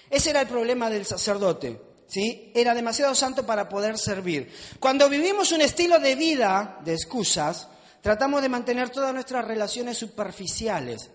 Ese 0.09 0.31
era 0.31 0.41
el 0.41 0.47
problema 0.47 0.89
del 0.89 1.05
sacerdote. 1.05 1.94
¿Sí? 2.07 2.51
Era 2.53 2.73
demasiado 2.73 3.15
santo 3.15 3.45
para 3.45 3.69
poder 3.69 3.97
servir. 3.97 4.51
Cuando 4.79 5.09
vivimos 5.09 5.51
un 5.51 5.61
estilo 5.61 5.99
de 5.99 6.15
vida 6.15 6.79
de 6.83 6.93
excusas, 6.93 7.67
tratamos 8.01 8.41
de 8.41 8.49
mantener 8.49 8.89
todas 8.89 9.13
nuestras 9.13 9.45
relaciones 9.45 9.97
superficiales. 9.97 11.09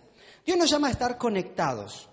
Dios 0.44 0.59
nos 0.59 0.70
llama 0.70 0.88
a 0.88 0.92
estar 0.92 1.18
conectados. 1.18 2.09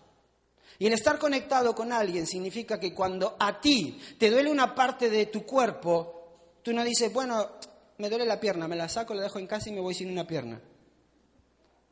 Y 0.80 0.86
el 0.86 0.94
estar 0.94 1.18
conectado 1.18 1.74
con 1.74 1.92
alguien 1.92 2.28
significa 2.28 2.80
que 2.80 2.94
cuando 2.94 3.36
a 3.40 3.60
ti 3.60 4.00
te 4.20 4.30
duele 4.30 4.52
una 4.52 4.76
parte 4.76 5.10
de 5.10 5.26
tu 5.26 5.44
cuerpo, 5.44 6.60
tú 6.62 6.72
no 6.72 6.84
dices, 6.84 7.12
bueno, 7.12 7.54
me 7.98 8.10
duele 8.10 8.26
la 8.26 8.40
pierna, 8.40 8.68
me 8.68 8.76
la 8.76 8.88
saco, 8.88 9.16
la 9.16 9.24
dejo 9.24 9.40
en 9.40 9.48
casa 9.48 9.70
y 9.70 9.74
me 9.74 9.82
voy 9.82 9.96
sin 9.96 10.12
una 10.12 10.28
pierna. 10.28 10.62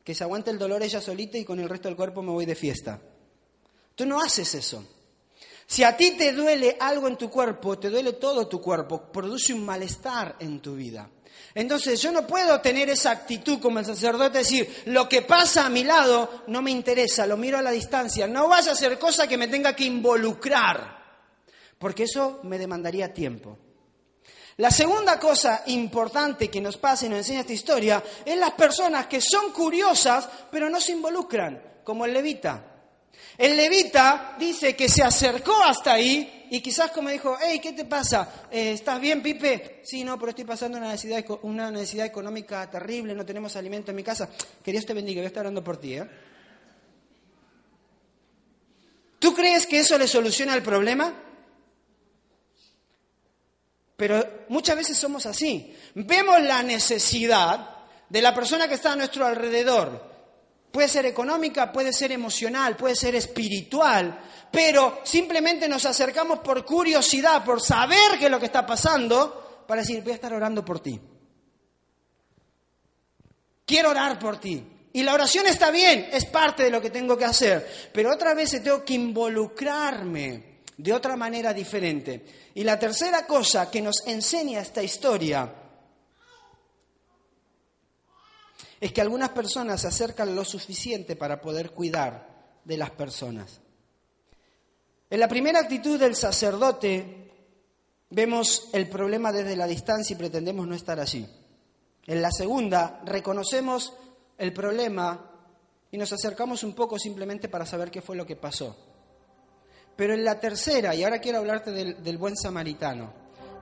Que 0.04 0.14
se 0.14 0.22
aguante 0.22 0.52
el 0.52 0.58
dolor 0.58 0.82
ella 0.84 1.00
solita 1.00 1.36
y 1.36 1.44
con 1.44 1.58
el 1.58 1.68
resto 1.68 1.88
del 1.88 1.96
cuerpo 1.96 2.22
me 2.22 2.30
voy 2.30 2.46
de 2.46 2.54
fiesta. 2.54 3.00
Tú 3.96 4.06
no 4.06 4.20
haces 4.20 4.54
eso. 4.54 4.86
Si 5.66 5.82
a 5.82 5.96
ti 5.96 6.12
te 6.12 6.32
duele 6.32 6.76
algo 6.78 7.08
en 7.08 7.16
tu 7.16 7.28
cuerpo, 7.28 7.78
te 7.78 7.90
duele 7.90 8.12
todo 8.14 8.46
tu 8.46 8.60
cuerpo, 8.60 9.10
produce 9.10 9.52
un 9.52 9.64
malestar 9.64 10.36
en 10.38 10.60
tu 10.60 10.76
vida. 10.76 11.10
Entonces 11.54 12.00
yo 12.00 12.12
no 12.12 12.26
puedo 12.26 12.60
tener 12.60 12.88
esa 12.90 13.10
actitud 13.10 13.58
como 13.60 13.78
el 13.78 13.86
sacerdote, 13.86 14.38
decir, 14.38 14.82
lo 14.86 15.08
que 15.08 15.22
pasa 15.22 15.66
a 15.66 15.70
mi 15.70 15.84
lado 15.84 16.44
no 16.48 16.62
me 16.62 16.70
interesa, 16.70 17.26
lo 17.26 17.36
miro 17.36 17.58
a 17.58 17.62
la 17.62 17.70
distancia, 17.70 18.26
no 18.26 18.46
vaya 18.46 18.72
a 18.72 18.76
ser 18.76 18.98
cosa 18.98 19.26
que 19.26 19.38
me 19.38 19.48
tenga 19.48 19.74
que 19.74 19.84
involucrar, 19.84 20.98
porque 21.78 22.04
eso 22.04 22.40
me 22.44 22.58
demandaría 22.58 23.12
tiempo. 23.12 23.58
La 24.58 24.70
segunda 24.70 25.18
cosa 25.18 25.64
importante 25.66 26.48
que 26.48 26.60
nos 26.60 26.76
pasa 26.76 27.06
y 27.06 27.08
nos 27.08 27.18
enseña 27.18 27.40
esta 27.40 27.52
historia 27.52 28.04
es 28.24 28.38
las 28.38 28.52
personas 28.52 29.06
que 29.06 29.20
son 29.20 29.50
curiosas 29.52 30.28
pero 30.50 30.70
no 30.70 30.80
se 30.80 30.92
involucran, 30.92 31.80
como 31.84 32.04
el 32.04 32.12
levita. 32.12 32.75
El 33.38 33.56
levita 33.56 34.36
dice 34.38 34.74
que 34.74 34.88
se 34.88 35.02
acercó 35.02 35.62
hasta 35.62 35.92
ahí 35.92 36.46
y 36.50 36.60
quizás 36.60 36.90
como 36.90 37.10
dijo, 37.10 37.36
hey, 37.40 37.60
¿qué 37.60 37.72
te 37.72 37.84
pasa? 37.84 38.46
Eh, 38.50 38.72
¿Estás 38.72 39.00
bien, 39.00 39.22
Pipe? 39.22 39.80
Sí, 39.84 40.04
no, 40.04 40.18
pero 40.18 40.30
estoy 40.30 40.44
pasando 40.44 40.78
una 40.78 40.90
necesidad, 40.90 41.24
una 41.42 41.70
necesidad 41.70 42.06
económica 42.06 42.70
terrible, 42.70 43.14
no 43.14 43.26
tenemos 43.26 43.56
alimento 43.56 43.90
en 43.90 43.96
mi 43.96 44.02
casa. 44.02 44.30
Que 44.62 44.72
Dios 44.72 44.86
te 44.86 44.94
bendiga, 44.94 45.20
voy 45.20 45.24
a 45.24 45.28
estar 45.28 45.42
orando 45.42 45.62
por 45.62 45.76
ti. 45.76 45.94
¿eh? 45.94 46.08
¿Tú 49.18 49.34
crees 49.34 49.66
que 49.66 49.80
eso 49.80 49.98
le 49.98 50.06
soluciona 50.06 50.54
el 50.54 50.62
problema? 50.62 51.12
Pero 53.96 54.44
muchas 54.48 54.76
veces 54.76 54.96
somos 54.96 55.26
así. 55.26 55.74
Vemos 55.94 56.40
la 56.42 56.62
necesidad 56.62 57.70
de 58.08 58.22
la 58.22 58.34
persona 58.34 58.68
que 58.68 58.74
está 58.74 58.92
a 58.92 58.96
nuestro 58.96 59.26
alrededor. 59.26 60.15
Puede 60.76 60.88
ser 60.90 61.06
económica, 61.06 61.72
puede 61.72 61.90
ser 61.90 62.12
emocional, 62.12 62.76
puede 62.76 62.94
ser 62.94 63.14
espiritual, 63.14 64.20
pero 64.50 65.00
simplemente 65.04 65.70
nos 65.70 65.86
acercamos 65.86 66.40
por 66.40 66.66
curiosidad, 66.66 67.42
por 67.42 67.62
saber 67.62 68.18
qué 68.18 68.26
es 68.26 68.30
lo 68.30 68.38
que 68.38 68.44
está 68.44 68.66
pasando, 68.66 69.64
para 69.66 69.80
decir, 69.80 70.02
voy 70.02 70.12
a 70.12 70.16
estar 70.16 70.34
orando 70.34 70.62
por 70.62 70.80
ti. 70.80 71.00
Quiero 73.64 73.88
orar 73.88 74.18
por 74.18 74.38
ti. 74.38 74.62
Y 74.92 75.02
la 75.02 75.14
oración 75.14 75.46
está 75.46 75.70
bien, 75.70 76.10
es 76.12 76.26
parte 76.26 76.64
de 76.64 76.70
lo 76.70 76.82
que 76.82 76.90
tengo 76.90 77.16
que 77.16 77.24
hacer, 77.24 77.66
pero 77.90 78.12
otra 78.12 78.34
vez 78.34 78.62
tengo 78.62 78.84
que 78.84 78.92
involucrarme 78.92 80.58
de 80.76 80.92
otra 80.92 81.16
manera 81.16 81.54
diferente. 81.54 82.50
Y 82.54 82.64
la 82.64 82.78
tercera 82.78 83.26
cosa 83.26 83.70
que 83.70 83.80
nos 83.80 84.06
enseña 84.06 84.60
esta 84.60 84.82
historia 84.82 85.50
es 88.80 88.92
que 88.92 89.00
algunas 89.00 89.30
personas 89.30 89.80
se 89.80 89.88
acercan 89.88 90.34
lo 90.34 90.44
suficiente 90.44 91.16
para 91.16 91.40
poder 91.40 91.70
cuidar 91.70 92.60
de 92.64 92.76
las 92.76 92.90
personas. 92.90 93.60
En 95.08 95.20
la 95.20 95.28
primera 95.28 95.60
actitud 95.60 95.98
del 95.98 96.16
sacerdote 96.16 97.30
vemos 98.10 98.68
el 98.72 98.88
problema 98.88 99.32
desde 99.32 99.56
la 99.56 99.66
distancia 99.66 100.14
y 100.14 100.18
pretendemos 100.18 100.66
no 100.66 100.74
estar 100.74 100.98
allí. 101.00 101.26
En 102.06 102.22
la 102.22 102.30
segunda 102.30 103.00
reconocemos 103.04 103.94
el 104.36 104.52
problema 104.52 105.30
y 105.90 105.96
nos 105.96 106.12
acercamos 106.12 106.62
un 106.62 106.74
poco 106.74 106.98
simplemente 106.98 107.48
para 107.48 107.66
saber 107.66 107.90
qué 107.90 108.02
fue 108.02 108.16
lo 108.16 108.26
que 108.26 108.36
pasó. 108.36 108.76
Pero 109.96 110.12
en 110.12 110.24
la 110.24 110.38
tercera, 110.38 110.94
y 110.94 111.04
ahora 111.04 111.20
quiero 111.20 111.38
hablarte 111.38 111.70
del, 111.72 112.02
del 112.02 112.18
buen 112.18 112.36
samaritano, 112.36 113.12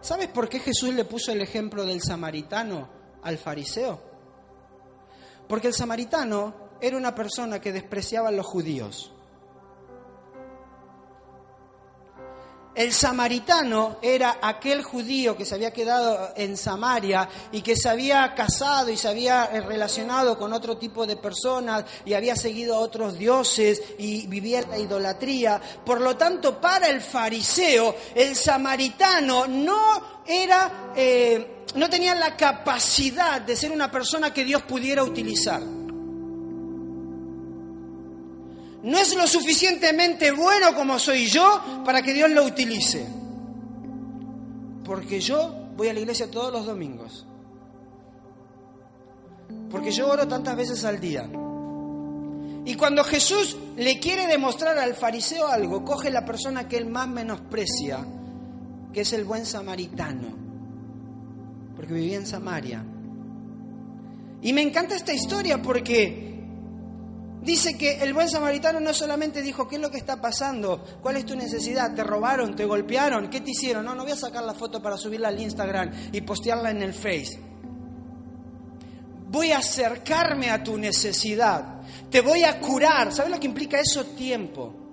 ¿sabes 0.01 0.29
por 0.29 0.49
qué 0.49 0.59
Jesús 0.59 0.93
le 0.95 1.05
puso 1.05 1.31
el 1.31 1.41
ejemplo 1.41 1.85
del 1.85 2.03
samaritano 2.03 2.89
al 3.23 3.39
fariseo? 3.39 4.14
Porque 5.49 5.69
el 5.69 5.75
samaritano 5.75 6.55
era 6.81 6.97
una 6.97 7.15
persona 7.15 7.61
que 7.61 7.73
despreciaba 7.73 8.29
a 8.29 8.33
los 8.33 8.47
judíos. 8.47 9.14
El 12.75 12.93
samaritano 12.93 13.99
era 14.03 14.39
aquel 14.43 14.83
judío 14.83 15.37
que 15.37 15.45
se 15.45 15.55
había 15.55 15.73
quedado 15.73 16.33
en 16.37 16.57
Samaria 16.57 17.29
y 17.53 17.63
que 17.63 17.77
se 17.77 17.89
había 17.89 18.35
casado 18.35 18.91
y 18.91 18.97
se 18.97 19.07
había 19.07 19.45
eh, 19.53 19.61
relacionado 19.61 20.37
con 20.37 20.53
otro 20.53 20.77
tipo 20.77 21.07
de 21.07 21.17
personas 21.17 21.85
y 22.05 22.15
había 22.15 22.35
seguido 22.35 22.75
a 22.75 22.81
otros 22.81 23.17
dioses 23.17 23.81
y 23.97 24.27
vivía 24.27 24.63
la 24.63 24.79
idolatría. 24.79 25.61
Por 25.85 26.01
lo 26.01 26.17
tanto, 26.17 26.61
para 26.61 26.89
el 26.89 27.01
fariseo, 27.01 27.95
el 28.13 28.35
samaritano 28.35 29.47
no 29.47 30.23
era, 30.27 30.93
eh, 30.97 31.65
no 31.77 31.89
tenía 31.89 32.17
la 32.17 32.37
capacidad 32.37 33.41
de 33.41 33.55
ser 33.55 33.71
una 33.71 33.89
persona 33.89 34.35
que 34.35 34.45
Dios 34.45 34.63
pudiera 34.63 35.05
utilizar 35.05 35.84
no 38.85 38.99
es 38.99 39.15
lo 39.17 39.27
suficientemente 39.27 40.31
bueno 40.31 40.75
como 40.75 40.99
soy 40.99 41.27
yo 41.27 41.83
para 41.87 42.03
que 42.03 42.13
Dios 42.13 42.31
lo 42.31 42.45
utilice. 42.45 43.07
Porque 44.85 45.21
yo 45.21 45.71
voy 45.75 45.89
a 45.89 45.95
la 45.95 46.01
iglesia 46.01 46.31
todos 46.31 46.53
los 46.53 46.67
domingos. 46.67 47.27
Porque 49.71 49.91
yo 49.91 50.07
oro 50.07 50.29
tantas 50.29 50.55
veces 50.55 50.85
al 50.85 51.01
día. 51.01 51.27
Y 52.67 52.75
cuando 52.75 53.03
Jesús 53.05 53.57
le 53.77 53.99
quiere 54.01 54.27
demostrar 54.27 54.77
al 54.77 54.95
fariseo 54.95 55.47
algo, 55.47 55.83
coge 55.83 56.11
la 56.11 56.27
persona 56.27 56.69
que 56.69 56.77
él 56.77 56.85
más 56.85 57.09
menosprecia, 57.09 58.07
que 58.93 59.01
es 59.01 59.15
el 59.15 59.25
buen 59.25 59.47
samaritano, 59.47 60.29
porque 61.75 61.95
vivía 61.95 62.17
en 62.17 62.27
Samaria. 62.27 62.85
Y 64.43 64.53
me 64.53 64.61
encanta 64.61 64.95
esta 64.95 65.15
historia 65.15 65.63
porque 65.63 66.34
Dice 67.45 67.77
que 67.77 68.03
el 68.03 68.15
buen 68.15 68.31
samaritano 68.31 68.81
no 68.81 68.95
solamente 68.95 69.43
dijo, 69.43 69.69
¿qué 69.69 69.77
es 69.77 69.83
lo 69.83 69.91
que 69.91 69.99
está 69.99 70.19
pasando? 70.21 70.83
¿Cuál 71.03 71.19
es 71.19 71.27
tu 71.27 71.37
necesidad? 71.37 71.95
¿Te 71.95 72.03
robaron? 72.03 72.57
¿Te 72.57 72.65
golpearon? 72.65 73.29
¿Qué 73.29 73.43
te 73.43 73.51
hicieron? 73.51 73.85
No, 73.85 73.95
no 73.95 74.03
voy 74.05 74.13
a 74.13 74.17
sacar 74.17 74.45
la 74.45 74.55
foto 74.55 74.81
para 74.81 74.97
subirla 74.97 75.29
al 75.29 75.39
Instagram 75.39 75.91
y 76.11 76.23
postearla 76.23 76.71
en 76.71 76.83
el 76.83 76.95
Face. 76.95 77.39
Voy 79.29 79.53
a 79.53 79.59
acercarme 79.59 80.51
a 80.51 80.63
tu 80.63 80.79
necesidad. 80.79 81.83
Te 82.11 82.23
voy 82.23 82.45
a 82.45 82.59
curar. 82.61 83.13
¿Sabes 83.13 83.31
lo 83.31 83.39
que 83.39 83.47
implica 83.47 83.79
eso? 83.79 84.07
Tiempo. 84.07 84.84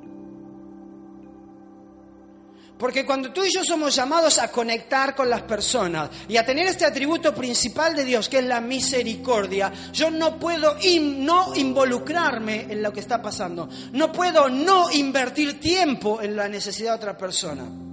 Porque 2.82 3.06
cuando 3.06 3.32
tú 3.32 3.46
y 3.46 3.54
yo 3.54 3.64
somos 3.64 3.96
llamados 3.96 4.40
a 4.40 4.48
conectar 4.48 5.14
con 5.14 5.30
las 5.30 5.44
personas 5.44 6.10
y 6.28 6.36
a 6.36 6.44
tener 6.44 6.66
este 6.66 6.84
atributo 6.84 7.32
principal 7.32 7.96
de 7.96 8.04
Dios, 8.04 8.28
que 8.28 8.40
es 8.40 8.44
la 8.44 8.60
misericordia, 8.60 9.72
yo 9.94 10.10
no 10.10 10.40
puedo 10.40 10.78
no 11.00 11.56
involucrarme 11.56 12.66
en 12.72 12.82
lo 12.82 12.92
que 12.92 13.02
está 13.02 13.22
pasando. 13.22 13.70
No 13.92 14.12
puedo 14.12 14.50
no 14.50 14.92
invertir 14.92 15.60
tiempo 15.60 16.24
en 16.24 16.36
la 16.36 16.50
necesidad 16.50 16.94
de 16.94 16.96
otra 16.96 17.16
persona. 17.16 17.91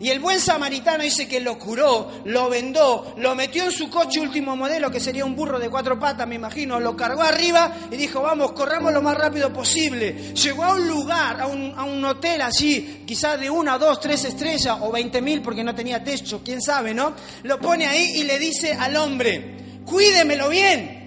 Y 0.00 0.10
el 0.10 0.18
buen 0.18 0.40
samaritano 0.40 1.04
dice 1.04 1.28
que 1.28 1.38
lo 1.38 1.56
curó, 1.58 2.10
lo 2.24 2.50
vendó, 2.50 3.14
lo 3.16 3.34
metió 3.36 3.64
en 3.64 3.70
su 3.70 3.88
coche 3.88 4.20
último 4.20 4.56
modelo, 4.56 4.90
que 4.90 4.98
sería 4.98 5.24
un 5.24 5.36
burro 5.36 5.58
de 5.58 5.70
cuatro 5.70 5.98
patas, 6.00 6.26
me 6.26 6.34
imagino, 6.34 6.80
lo 6.80 6.96
cargó 6.96 7.22
arriba 7.22 7.72
y 7.90 7.96
dijo, 7.96 8.20
vamos, 8.20 8.52
corramos 8.52 8.92
lo 8.92 9.02
más 9.02 9.16
rápido 9.16 9.52
posible. 9.52 10.34
Llegó 10.34 10.64
a 10.64 10.74
un 10.74 10.88
lugar, 10.88 11.40
a 11.40 11.46
un, 11.46 11.72
a 11.76 11.84
un 11.84 12.04
hotel 12.04 12.42
allí, 12.42 13.04
quizás 13.06 13.38
de 13.38 13.48
una, 13.48 13.78
dos, 13.78 14.00
tres 14.00 14.24
estrellas 14.24 14.78
o 14.80 14.90
veinte 14.90 15.22
mil 15.22 15.40
porque 15.42 15.62
no 15.62 15.74
tenía 15.74 16.02
techo, 16.02 16.42
quién 16.44 16.60
sabe, 16.60 16.92
¿no? 16.92 17.14
Lo 17.44 17.60
pone 17.60 17.86
ahí 17.86 18.14
y 18.16 18.24
le 18.24 18.38
dice 18.38 18.72
al 18.72 18.96
hombre, 18.96 19.80
cuídemelo 19.84 20.48
bien. 20.48 21.04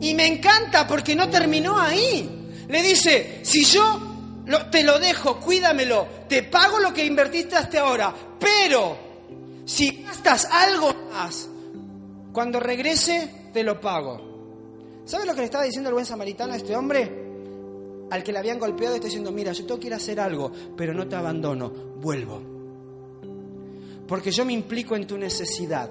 Y 0.00 0.14
me 0.14 0.26
encanta 0.26 0.86
porque 0.86 1.16
no 1.16 1.28
terminó 1.28 1.76
ahí. 1.78 2.36
Le 2.68 2.82
dice, 2.82 3.40
si 3.42 3.64
yo 3.64 4.07
te 4.70 4.82
lo 4.82 4.98
dejo, 4.98 5.38
cuídamelo, 5.40 6.06
te 6.28 6.42
pago 6.42 6.78
lo 6.78 6.92
que 6.92 7.04
invertiste 7.04 7.56
hasta 7.56 7.80
ahora, 7.80 8.14
pero 8.38 8.96
si 9.66 10.02
gastas 10.02 10.46
algo 10.46 10.92
más, 11.12 11.48
cuando 12.32 12.58
regrese 12.58 13.50
te 13.52 13.62
lo 13.62 13.80
pago. 13.80 14.28
¿Sabes 15.04 15.26
lo 15.26 15.34
que 15.34 15.40
le 15.40 15.46
estaba 15.46 15.64
diciendo 15.64 15.90
el 15.90 15.94
buen 15.94 16.06
samaritano 16.06 16.54
a 16.54 16.56
este 16.56 16.76
hombre? 16.76 17.26
Al 18.10 18.22
que 18.22 18.32
le 18.32 18.38
habían 18.38 18.58
golpeado, 18.58 18.94
está 18.94 19.06
diciendo, 19.06 19.32
mira, 19.32 19.52
yo 19.52 19.66
tengo 19.66 19.80
que 19.80 19.92
hacer 19.92 20.18
algo, 20.18 20.50
pero 20.76 20.94
no 20.94 21.06
te 21.06 21.16
abandono, 21.16 21.70
vuelvo. 21.70 22.40
Porque 24.06 24.30
yo 24.30 24.46
me 24.46 24.54
implico 24.54 24.96
en 24.96 25.06
tu 25.06 25.18
necesidad. 25.18 25.90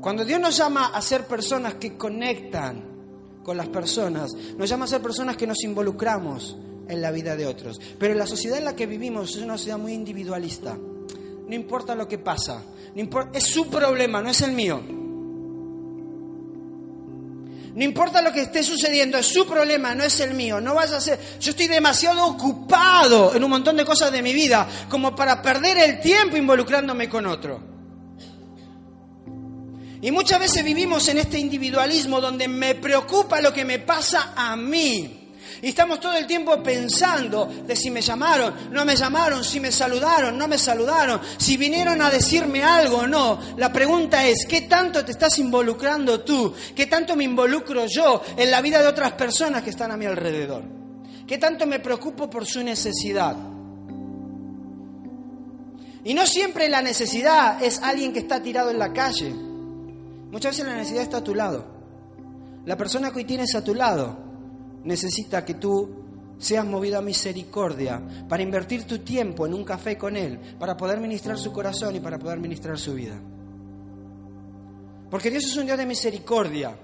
Cuando 0.00 0.24
Dios 0.24 0.40
nos 0.40 0.56
llama 0.56 0.86
a 0.88 1.02
ser 1.02 1.26
personas 1.26 1.74
que 1.74 1.96
conectan, 1.96 2.93
con 3.44 3.56
las 3.56 3.68
personas, 3.68 4.32
nos 4.56 4.68
llama 4.68 4.86
a 4.86 4.88
ser 4.88 5.00
personas 5.00 5.36
que 5.36 5.46
nos 5.46 5.62
involucramos 5.62 6.56
en 6.88 7.00
la 7.00 7.12
vida 7.12 7.36
de 7.36 7.46
otros. 7.46 7.80
Pero 7.98 8.14
la 8.14 8.26
sociedad 8.26 8.58
en 8.58 8.64
la 8.64 8.74
que 8.74 8.86
vivimos 8.86 9.36
es 9.36 9.42
una 9.42 9.56
sociedad 9.56 9.78
muy 9.78 9.92
individualista. 9.92 10.76
No 10.76 11.54
importa 11.54 11.94
lo 11.94 12.08
que 12.08 12.18
pasa, 12.18 12.62
no 12.94 13.00
importa, 13.00 13.38
es 13.38 13.44
su 13.44 13.68
problema, 13.68 14.22
no 14.22 14.30
es 14.30 14.40
el 14.40 14.52
mío. 14.52 14.82
No 17.74 17.82
importa 17.82 18.22
lo 18.22 18.32
que 18.32 18.42
esté 18.42 18.62
sucediendo, 18.62 19.18
es 19.18 19.26
su 19.26 19.46
problema, 19.46 19.94
no 19.94 20.04
es 20.04 20.20
el 20.20 20.32
mío. 20.34 20.60
No 20.60 20.74
vaya 20.74 20.96
a 20.96 21.00
ser. 21.00 21.18
Yo 21.40 21.50
estoy 21.50 21.66
demasiado 21.66 22.24
ocupado 22.24 23.34
en 23.34 23.42
un 23.42 23.50
montón 23.50 23.76
de 23.76 23.84
cosas 23.84 24.12
de 24.12 24.22
mi 24.22 24.32
vida 24.32 24.66
como 24.88 25.14
para 25.14 25.42
perder 25.42 25.78
el 25.78 26.00
tiempo 26.00 26.36
involucrándome 26.36 27.08
con 27.08 27.26
otro. 27.26 27.73
Y 30.04 30.12
muchas 30.12 30.38
veces 30.38 30.62
vivimos 30.62 31.08
en 31.08 31.16
este 31.16 31.38
individualismo 31.38 32.20
donde 32.20 32.46
me 32.46 32.74
preocupa 32.74 33.40
lo 33.40 33.54
que 33.54 33.64
me 33.64 33.78
pasa 33.78 34.34
a 34.36 34.54
mí. 34.54 35.30
Y 35.62 35.68
estamos 35.68 35.98
todo 35.98 36.14
el 36.14 36.26
tiempo 36.26 36.62
pensando 36.62 37.46
de 37.46 37.74
si 37.74 37.90
me 37.90 38.02
llamaron, 38.02 38.70
no 38.70 38.84
me 38.84 38.96
llamaron, 38.96 39.42
si 39.42 39.60
me 39.60 39.72
saludaron, 39.72 40.36
no 40.36 40.46
me 40.46 40.58
saludaron, 40.58 41.22
si 41.38 41.56
vinieron 41.56 42.02
a 42.02 42.10
decirme 42.10 42.62
algo 42.62 42.98
o 42.98 43.06
no. 43.06 43.40
La 43.56 43.72
pregunta 43.72 44.26
es, 44.26 44.44
¿qué 44.46 44.60
tanto 44.60 45.02
te 45.06 45.12
estás 45.12 45.38
involucrando 45.38 46.20
tú? 46.20 46.52
¿Qué 46.76 46.84
tanto 46.84 47.16
me 47.16 47.24
involucro 47.24 47.86
yo 47.86 48.20
en 48.36 48.50
la 48.50 48.60
vida 48.60 48.82
de 48.82 48.88
otras 48.88 49.12
personas 49.12 49.62
que 49.62 49.70
están 49.70 49.90
a 49.90 49.96
mi 49.96 50.04
alrededor? 50.04 50.64
¿Qué 51.26 51.38
tanto 51.38 51.66
me 51.66 51.80
preocupo 51.80 52.28
por 52.28 52.44
su 52.44 52.62
necesidad? 52.62 53.36
Y 56.04 56.12
no 56.12 56.26
siempre 56.26 56.68
la 56.68 56.82
necesidad 56.82 57.64
es 57.64 57.78
alguien 57.82 58.12
que 58.12 58.18
está 58.18 58.42
tirado 58.42 58.68
en 58.68 58.78
la 58.78 58.92
calle. 58.92 59.43
Muchas 60.34 60.56
veces 60.56 60.66
la 60.66 60.76
necesidad 60.78 61.04
está 61.04 61.18
a 61.18 61.22
tu 61.22 61.32
lado. 61.32 61.64
La 62.64 62.76
persona 62.76 63.12
que 63.12 63.18
hoy 63.18 63.24
tienes 63.24 63.54
a 63.54 63.62
tu 63.62 63.72
lado 63.72 64.18
necesita 64.82 65.44
que 65.44 65.54
tú 65.54 65.88
seas 66.38 66.66
movido 66.66 66.98
a 66.98 67.02
misericordia 67.02 68.02
para 68.28 68.42
invertir 68.42 68.82
tu 68.84 68.98
tiempo 68.98 69.46
en 69.46 69.54
un 69.54 69.62
café 69.62 69.96
con 69.96 70.16
Él, 70.16 70.40
para 70.58 70.76
poder 70.76 70.98
ministrar 70.98 71.38
su 71.38 71.52
corazón 71.52 71.94
y 71.94 72.00
para 72.00 72.18
poder 72.18 72.40
ministrar 72.40 72.76
su 72.80 72.94
vida. 72.94 73.14
Porque 75.08 75.30
Dios 75.30 75.44
es 75.44 75.56
un 75.56 75.66
Dios 75.66 75.78
de 75.78 75.86
misericordia. 75.86 76.76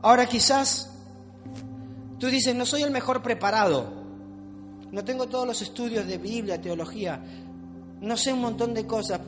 Ahora 0.00 0.24
quizás 0.24 0.90
tú 2.18 2.28
dices, 2.28 2.54
no 2.54 2.64
soy 2.64 2.80
el 2.80 2.90
mejor 2.92 3.20
preparado, 3.20 3.92
no 4.90 5.04
tengo 5.04 5.28
todos 5.28 5.46
los 5.46 5.60
estudios 5.60 6.06
de 6.06 6.16
Biblia, 6.16 6.62
teología, 6.62 7.22
no 8.00 8.16
sé 8.16 8.32
un 8.32 8.40
montón 8.40 8.72
de 8.72 8.86
cosas. 8.86 9.20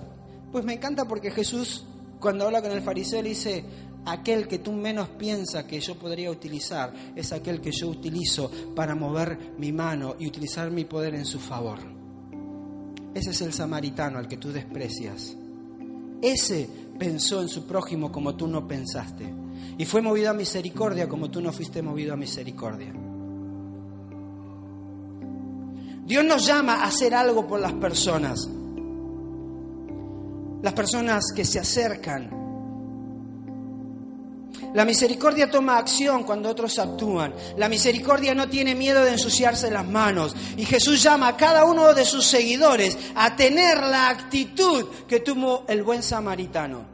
Pues 0.53 0.65
me 0.65 0.75
encanta 0.75 1.07
porque 1.07 1.31
Jesús, 1.31 1.85
cuando 2.19 2.47
habla 2.47 2.63
con 2.63 2.73
el 2.73 2.83
fariseo, 2.83 3.23
le 3.23 3.31
dice, 3.31 3.65
aquel 4.05 4.49
que 4.49 4.59
tú 4.59 4.73
menos 4.73 5.09
piensas 5.11 5.65
que 5.65 5.81
yo 5.81 5.97
podría 5.97 6.31
utilizar, 6.31 6.93
es 7.15 7.33
aquel 7.33 7.61
que 7.61 7.71
yo 7.71 7.89
utilizo 7.89 8.51
para 8.75 8.95
mover 8.95 9.55
mi 9.59 9.73
mano 9.73 10.17
y 10.19 10.27
utilizar 10.27 10.71
mi 10.71 10.85
poder 10.85 11.15
en 11.15 11.25
su 11.25 11.39
favor. 11.39 11.79
Ese 13.15 13.31
es 13.31 13.41
el 13.43 13.53
samaritano 13.53 14.19
al 14.19 14.29
que 14.29 14.37
tú 14.37 14.53
desprecias. 14.53 15.37
Ese 16.23 16.69
pensó 16.99 17.41
en 17.41 17.49
su 17.49 17.67
prójimo 17.67 18.13
como 18.13 18.37
tú 18.37 18.47
no 18.47 18.67
pensaste. 18.67 19.33
Y 19.79 19.85
fue 19.85 20.03
movido 20.03 20.31
a 20.31 20.35
misericordia 20.35 21.09
como 21.09 21.31
tú 21.31 21.41
no 21.41 21.53
fuiste 21.53 21.83
movido 21.83 22.13
a 22.13 22.17
misericordia. 22.17 22.93
Dios 26.07 26.25
nos 26.25 26.45
llama 26.45 26.83
a 26.83 26.87
hacer 26.87 27.15
algo 27.15 27.47
por 27.47 27.61
las 27.61 27.73
personas. 27.75 28.49
Las 30.63 30.73
personas 30.73 31.25
que 31.35 31.45
se 31.45 31.59
acercan. 31.59 32.41
La 34.75 34.85
misericordia 34.85 35.51
toma 35.51 35.79
acción 35.79 36.23
cuando 36.23 36.49
otros 36.49 36.79
actúan. 36.79 37.35
La 37.57 37.69
misericordia 37.69 38.35
no 38.35 38.49
tiene 38.49 38.75
miedo 38.75 39.05
de 39.05 39.13
ensuciarse 39.13 39.71
las 39.71 39.87
manos. 39.87 40.35
Y 40.57 40.65
Jesús 40.65 41.03
llama 41.03 41.29
a 41.29 41.37
cada 41.37 41.65
uno 41.65 41.93
de 41.93 42.05
sus 42.05 42.25
seguidores 42.27 42.97
a 43.17 43.35
tener 43.35 43.79
la 43.79 44.09
actitud 44.09 44.87
que 45.09 45.21
tuvo 45.21 45.65
el 45.67 45.83
buen 45.83 46.03
samaritano. 46.03 46.90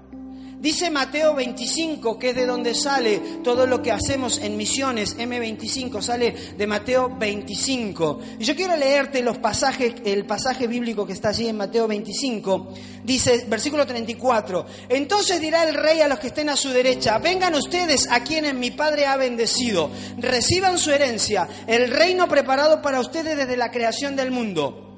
Dice 0.67 0.91
Mateo 0.91 1.33
25, 1.33 2.19
que 2.19 2.31
es 2.31 2.35
de 2.35 2.45
donde 2.45 2.75
sale 2.75 3.21
todo 3.45 3.69
lo 3.69 3.81
que 3.81 3.93
hacemos 3.93 4.39
en 4.39 4.57
misiones, 4.57 5.17
M25, 5.17 6.03
sale 6.03 6.35
de 6.59 6.67
Mateo 6.67 7.09
25. 7.17 8.19
Y 8.41 8.45
yo 8.45 8.57
quiero 8.57 8.77
leerte 8.77 9.23
los 9.23 9.39
pasajes, 9.39 9.95
el 10.05 10.27
pasaje 10.27 10.67
bíblico 10.67 11.07
que 11.07 11.13
está 11.13 11.29
allí 11.29 11.47
en 11.47 11.57
Mateo 11.57 11.87
25. 11.87 12.75
Dice, 13.05 13.45
versículo 13.47 13.87
34, 13.87 14.67
entonces 14.89 15.41
dirá 15.41 15.63
el 15.63 15.75
rey 15.77 16.01
a 16.01 16.09
los 16.09 16.19
que 16.19 16.27
estén 16.27 16.49
a 16.49 16.57
su 16.57 16.71
derecha, 16.71 17.19
vengan 17.19 17.55
ustedes 17.55 18.09
a 18.11 18.25
quienes 18.25 18.53
mi 18.55 18.73
Padre 18.73 19.07
ha 19.07 19.17
bendecido, 19.17 19.89
reciban 20.19 20.81
su 20.81 20.91
herencia, 20.91 21.47
el 21.69 21.93
reino 21.93 22.27
preparado 22.27 22.83
para 22.83 22.99
ustedes 22.99 23.37
desde 23.37 23.57
la 23.57 23.71
creación 23.71 24.17
del 24.17 24.33
mundo. 24.33 24.97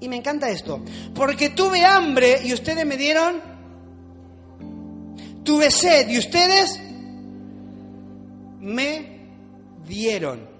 Y 0.00 0.08
me 0.08 0.16
encanta 0.16 0.50
esto, 0.50 0.82
porque 1.14 1.50
tuve 1.50 1.84
hambre 1.84 2.40
y 2.44 2.52
ustedes 2.52 2.84
me 2.84 2.96
dieron 2.96 3.53
Tuve 5.44 5.70
sed 5.70 6.08
y 6.08 6.18
ustedes 6.18 6.80
me 8.60 9.28
dieron. 9.86 10.53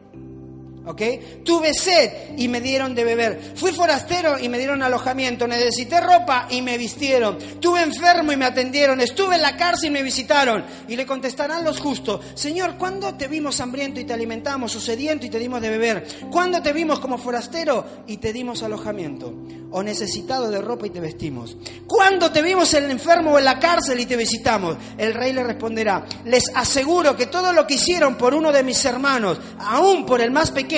¿Ok? 0.87 1.03
Tuve 1.45 1.73
sed 1.73 2.37
y 2.37 2.49
me 2.49 2.61
dieron 2.61 2.95
de 2.95 3.05
beber. 3.05 3.53
Fui 3.57 3.73
forastero 3.73 4.39
y 4.39 4.49
me 4.51 4.59
dieron 4.59 4.83
alojamiento. 4.83 5.47
Necesité 5.49 6.01
ropa 6.01 6.47
y 6.51 6.61
me 6.61 6.77
vistieron. 6.77 7.39
Tuve 7.59 7.83
enfermo 7.83 8.33
y 8.33 8.37
me 8.37 8.45
atendieron. 8.45 9.01
Estuve 9.01 9.37
en 9.37 9.43
la 9.43 9.57
cárcel 9.57 9.89
y 9.89 9.93
me 9.93 10.03
visitaron. 10.03 10.65
Y 10.87 10.97
le 10.97 11.07
contestarán 11.07 11.65
los 11.65 11.81
justos, 11.81 12.21
Señor, 12.35 12.77
¿cuándo 12.77 13.15
te 13.15 13.29
vimos 13.29 13.61
hambriento 13.61 13.99
y 13.99 14.05
te 14.05 14.13
alimentamos? 14.13 14.77
O 14.77 14.81
sediento 14.81 15.25
y 15.25 15.31
te 15.31 15.39
dimos 15.39 15.63
de 15.63 15.71
beber. 15.71 16.07
¿Cuándo 16.31 16.61
te 16.61 16.73
vimos 16.73 17.01
como 17.01 17.17
forastero 17.17 17.85
y 18.07 18.19
te 18.19 18.33
dimos 18.33 18.63
alojamiento? 18.63 19.33
O 19.71 19.83
necesitado 19.83 20.51
de 20.51 20.61
ropa 20.61 20.87
y 20.87 20.91
te 20.91 21.01
vestimos. 21.01 21.57
¿Cuándo 21.87 22.31
te 22.31 22.43
vimos 22.43 22.75
el 22.75 22.91
enfermo 22.91 23.33
o 23.33 23.39
en 23.39 23.47
la 23.47 23.59
cárcel 23.59 23.99
y 24.01 24.07
te 24.07 24.17
visitamos? 24.17 24.77
El 24.99 25.15
rey 25.15 25.33
le 25.33 25.43
responderá, 25.43 26.05
les 26.27 26.45
aseguro 26.55 27.17
que 27.17 27.27
todo 27.27 27.53
lo 27.53 27.67
que 27.67 27.75
hicieron 27.75 28.17
por 28.17 28.35
uno 28.35 28.53
de 28.53 28.63
mis 28.63 28.85
hermanos, 28.85 29.41
aún 29.59 30.07
por 30.07 30.21
el 30.21 30.31
más 30.31 30.51
pequeño, 30.51 30.74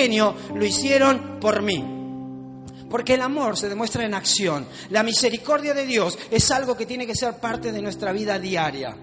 lo 0.53 0.65
hicieron 0.65 1.39
por 1.39 1.61
mí. 1.61 1.83
Porque 2.89 3.15
el 3.15 3.21
amor 3.21 3.57
se 3.57 3.69
demuestra 3.69 4.05
en 4.05 4.13
acción. 4.13 4.67
La 4.89 5.03
misericordia 5.03 5.73
de 5.73 5.85
Dios 5.85 6.17
es 6.31 6.51
algo 6.51 6.77
que 6.77 6.85
tiene 6.85 7.05
que 7.05 7.15
ser 7.15 7.33
parte 7.37 7.71
de 7.71 7.81
nuestra 7.81 8.11
vida 8.11 8.39
diaria. 8.39 8.95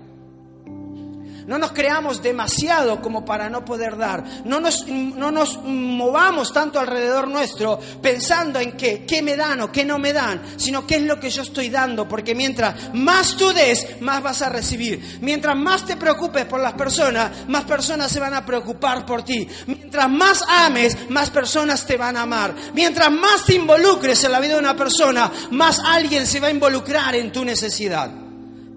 No 1.47 1.59
nos 1.59 1.73
creamos 1.73 2.23
demasiado 2.23 3.03
como 3.03 3.25
para 3.25 3.51
no 3.51 3.65
poder 3.65 3.97
dar. 3.97 4.25
No 4.45 4.61
nos, 4.61 4.87
no 4.87 5.31
nos 5.31 5.63
movamos 5.63 6.53
tanto 6.53 6.81
alrededor 6.81 7.29
nuestro 7.29 7.79
pensando 8.01 8.59
en 8.61 8.73
qué, 8.73 9.05
qué 9.07 9.23
me 9.23 9.37
dan 9.37 9.61
o 9.61 9.71
qué 9.71 9.85
no 9.85 9.99
me 9.99 10.13
dan, 10.13 10.41
sino 10.57 10.87
qué 10.87 10.97
es 10.97 11.03
lo 11.03 11.21
que 11.21 11.31
yo 11.31 11.43
estoy 11.43 11.69
dando. 11.69 12.09
Porque 12.09 12.35
mientras 12.35 12.95
más 12.95 13.37
tú 13.37 13.53
des, 13.53 14.01
más 14.01 14.23
vas 14.23 14.43
a 14.43 14.49
recibir. 14.49 15.19
Mientras 15.21 15.57
más 15.57 15.85
te 15.85 15.97
preocupes 15.97 16.47
por 16.47 16.61
las 16.61 16.75
personas, 16.75 17.47
más 17.49 17.65
personas 17.65 18.11
se 18.11 18.21
van 18.21 18.35
a 18.35 18.47
preocupar 18.47 19.05
por 19.05 19.23
ti. 19.23 19.47
Mientras 19.67 20.11
más 20.11 20.43
ames, 20.49 21.11
más 21.11 21.31
personas 21.31 21.87
te 21.87 21.97
van 21.97 22.17
a 22.17 22.23
amar. 22.23 22.55
Mientras 22.73 23.11
más 23.11 23.45
te 23.45 23.55
involucres 23.55 24.25
en 24.25 24.33
la 24.33 24.41
vida 24.41 24.55
de 24.55 24.61
una 24.61 24.77
persona, 24.77 25.31
más 25.51 25.79
alguien 25.79 26.27
se 26.27 26.41
va 26.41 26.49
a 26.49 26.53
involucrar 26.53 27.15
en 27.17 27.33
tu 27.33 27.45
necesidad. 27.45 28.11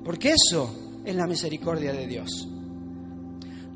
Porque 0.03 0.33
eso 0.33 1.01
es 1.05 1.15
la 1.15 1.27
misericordia 1.27 1.93
de 1.93 2.07
Dios. 2.07 2.47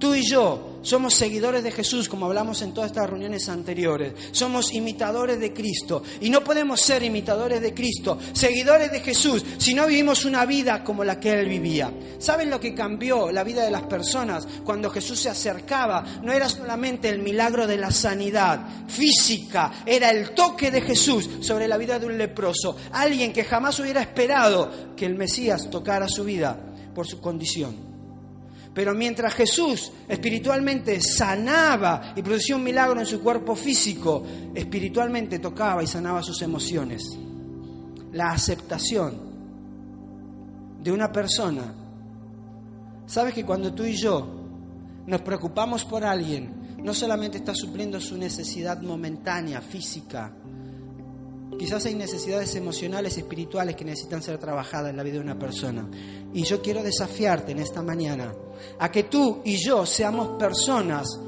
Tú 0.02 0.16
y 0.16 0.28
yo 0.28 0.80
somos 0.82 1.14
seguidores 1.14 1.64
de 1.64 1.72
Jesús, 1.72 2.10
como 2.10 2.26
hablamos 2.26 2.64
en 2.64 2.74
todas 2.74 2.90
estas 2.90 3.08
reuniones 3.08 3.48
anteriores. 3.50 4.14
Somos 4.32 4.74
imitadores 4.74 5.40
de 5.40 5.54
Cristo. 5.54 6.02
Y 6.22 6.32
no 6.32 6.44
podemos 6.44 6.82
ser 6.82 7.04
imitadores 7.04 7.62
de 7.62 7.72
Cristo, 7.72 8.18
seguidores 8.34 8.92
de 8.92 9.02
Jesús, 9.02 9.46
si 9.60 9.76
no 9.76 9.86
vivimos 9.86 10.26
una 10.26 10.44
vida 10.48 10.84
como 10.84 11.04
la 11.04 11.20
que 11.20 11.32
Él 11.34 11.48
vivía. 11.48 11.94
¿Saben 12.18 12.50
lo 12.50 12.60
que 12.60 12.74
cambió 12.74 13.32
la 13.32 13.44
vida 13.44 13.64
de 13.64 13.70
las 13.70 13.84
personas 13.84 14.48
cuando 14.64 14.90
Jesús 14.90 15.20
se 15.20 15.30
acercaba? 15.30 16.04
No 16.24 16.34
era 16.34 16.50
solamente 16.50 17.08
el 17.08 17.20
milagro 17.20 17.68
de 17.68 17.78
la 17.78 17.92
sanidad 17.92 18.88
física, 18.88 19.84
era 19.86 20.10
el 20.10 20.32
toque 20.32 20.72
de 20.72 20.82
Jesús 20.82 21.30
sobre 21.42 21.68
la 21.68 21.78
vida 21.78 22.00
de 22.00 22.08
un 22.08 22.18
leproso. 22.18 22.76
Alguien 22.94 23.32
que 23.32 23.44
jamás 23.44 23.80
hubiera 23.80 24.02
esperado 24.02 24.96
que 24.98 25.06
el 25.06 25.14
Mesías 25.14 25.70
tocara 25.70 26.08
su 26.08 26.24
vida 26.24 26.60
por 26.96 27.06
su 27.06 27.22
condición. 27.22 27.91
Pero 28.74 28.94
mientras 28.94 29.34
Jesús 29.34 29.92
espiritualmente 30.08 31.02
sanaba 31.02 32.14
y 32.16 32.22
producía 32.22 32.56
un 32.56 32.64
milagro 32.64 33.00
en 33.00 33.06
su 33.06 33.22
cuerpo 33.22 33.56
físico, 33.56 34.24
espiritualmente 34.56 35.40
tocaba 35.40 35.84
y 35.84 35.88
sanaba 35.88 36.24
sus 36.24 36.42
emociones. 36.42 37.18
La 38.14 38.32
aceptación 38.32 39.32
de 40.82 40.92
una 40.92 41.12
persona. 41.12 41.74
Sabes 43.06 43.34
que 43.34 43.46
cuando 43.46 43.74
tú 43.74 43.84
y 43.84 43.94
yo 43.94 44.26
nos 45.06 45.22
preocupamos 45.22 45.84
por 45.84 46.06
alguien, 46.06 46.78
no 46.82 46.94
solamente 46.94 47.38
está 47.38 47.54
supliendo 47.54 48.00
su 48.00 48.18
necesidad 48.18 48.82
momentánea, 48.82 49.62
física, 49.62 50.32
Quizás 51.58 51.86
hay 51.86 51.96
necesidades 51.96 52.56
emocionales, 52.56 53.18
espirituales 53.18 53.76
que 53.76 53.86
necesitan 53.86 54.24
ser 54.24 54.38
trabajadas 54.38 54.90
en 54.90 54.98
la 54.98 55.04
vida 55.04 55.16
de 55.16 55.22
una 55.22 55.38
persona. 55.38 55.88
Y 56.34 56.44
yo 56.44 56.62
quiero 56.62 56.82
desafiarte 56.82 57.52
en 57.52 57.60
esta 57.60 57.82
mañana 57.82 58.34
a 58.80 58.92
que 58.92 59.04
tú 59.04 59.42
y 59.44 59.58
yo 59.58 59.86
seamos 59.86 60.40
personas 60.40 61.20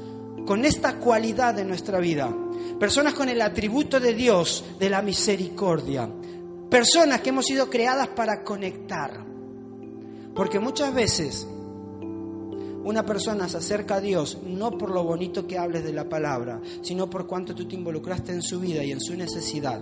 con 0.46 0.64
esta 0.64 0.96
cualidad 0.96 1.58
en 1.58 1.68
nuestra 1.68 1.98
vida. 1.98 2.34
Personas 2.78 3.14
con 3.14 3.28
el 3.28 3.40
atributo 3.40 4.00
de 4.00 4.14
Dios, 4.14 4.64
de 4.78 4.90
la 4.90 5.02
misericordia. 5.02 6.10
Personas 6.68 7.20
que 7.20 7.28
hemos 7.28 7.46
sido 7.46 7.70
creadas 7.70 8.08
para 8.08 8.42
conectar. 8.42 9.24
Porque 10.34 10.58
muchas 10.58 10.92
veces 10.92 11.46
una 12.84 13.06
persona 13.06 13.48
se 13.48 13.58
acerca 13.58 13.96
a 13.96 14.00
Dios 14.00 14.38
no 14.44 14.76
por 14.76 14.90
lo 14.90 15.04
bonito 15.04 15.46
que 15.46 15.58
hables 15.58 15.84
de 15.84 15.92
la 15.92 16.08
palabra, 16.08 16.60
sino 16.82 17.08
por 17.08 17.26
cuánto 17.26 17.54
tú 17.54 17.66
te 17.66 17.76
involucraste 17.76 18.32
en 18.32 18.42
su 18.42 18.60
vida 18.60 18.82
y 18.84 18.92
en 18.92 19.00
su 19.00 19.14
necesidad. 19.16 19.80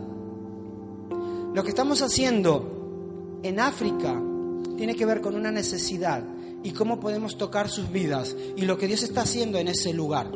Lo 1.55 1.63
que 1.63 1.69
estamos 1.69 2.01
haciendo 2.01 3.41
en 3.43 3.61
África 3.61 4.21
tiene 4.77 4.95
que 4.95 5.05
ver 5.05 5.21
con 5.21 5.35
una 5.35 5.51
necesidad 5.51 6.25
y 6.63 6.71
cómo 6.71 6.99
podemos 6.99 7.37
tocar 7.37 7.69
sus 7.69 7.91
vidas 7.91 8.35
y 8.57 8.63
lo 8.63 8.79
que 8.79 8.87
Dios 8.87 9.03
está 9.03 9.23
haciendo 9.23 9.59
en 9.59 9.69
ese 9.69 9.93
lugar, 9.93 10.31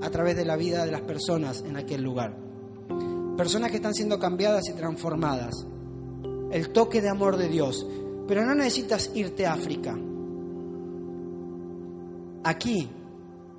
a 0.00 0.10
través 0.10 0.36
de 0.36 0.44
la 0.44 0.56
vida 0.56 0.84
de 0.84 0.92
las 0.92 1.02
personas 1.02 1.62
en 1.66 1.76
aquel 1.76 2.02
lugar. 2.02 2.36
Personas 3.36 3.70
que 3.70 3.76
están 3.76 3.94
siendo 3.94 4.18
cambiadas 4.18 4.68
y 4.68 4.72
transformadas. 4.72 5.66
El 6.52 6.70
toque 6.70 7.02
de 7.02 7.08
amor 7.08 7.36
de 7.36 7.48
Dios. 7.48 7.86
Pero 8.28 8.46
no 8.46 8.54
necesitas 8.54 9.10
irte 9.14 9.44
a 9.44 9.54
África. 9.54 9.98
Aquí, 12.44 12.88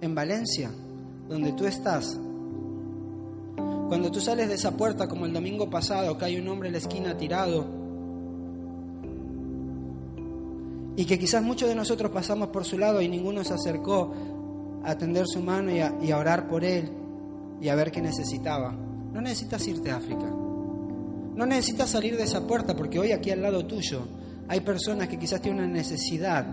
en 0.01 0.15
Valencia, 0.15 0.71
donde 1.27 1.51
tú 1.53 1.65
estás, 1.65 2.17
cuando 3.87 4.11
tú 4.11 4.19
sales 4.19 4.47
de 4.47 4.55
esa 4.55 4.71
puerta, 4.71 5.07
como 5.07 5.25
el 5.25 5.33
domingo 5.33 5.69
pasado, 5.69 6.17
que 6.17 6.25
hay 6.25 6.37
un 6.37 6.47
hombre 6.47 6.69
en 6.69 6.73
la 6.73 6.79
esquina 6.79 7.17
tirado, 7.17 7.85
Y 10.97 11.05
que 11.05 11.19
quizás 11.19 11.43
muchos 11.43 11.67
de 11.67 11.75
nosotros 11.75 12.11
pasamos 12.11 12.49
por 12.49 12.63
su 12.63 12.77
lado 12.77 13.01
y 13.01 13.09
ninguno 13.09 13.43
se 13.43 13.53
acercó 13.53 14.13
a 14.83 14.95
tender 14.95 15.27
su 15.27 15.41
mano 15.41 15.71
y 15.71 15.79
a, 15.79 15.93
y 16.01 16.11
a 16.11 16.17
orar 16.17 16.47
por 16.47 16.63
él 16.63 16.89
y 17.59 17.67
a 17.67 17.75
ver 17.75 17.91
qué 17.91 18.01
necesitaba. 18.01 18.71
No 18.71 19.19
necesitas 19.19 19.67
irte 19.67 19.91
a 19.91 19.97
África. 19.97 20.25
No 20.25 21.45
necesitas 21.45 21.89
salir 21.89 22.15
de 22.15 22.23
esa 22.23 22.47
puerta 22.47 22.75
porque 22.75 22.99
hoy 22.99 23.11
aquí 23.11 23.29
al 23.29 23.41
lado 23.41 23.65
tuyo 23.65 24.07
hay 24.47 24.61
personas 24.61 25.09
que 25.09 25.19
quizás 25.19 25.41
tienen 25.41 25.65
una 25.65 25.73
necesidad 25.73 26.47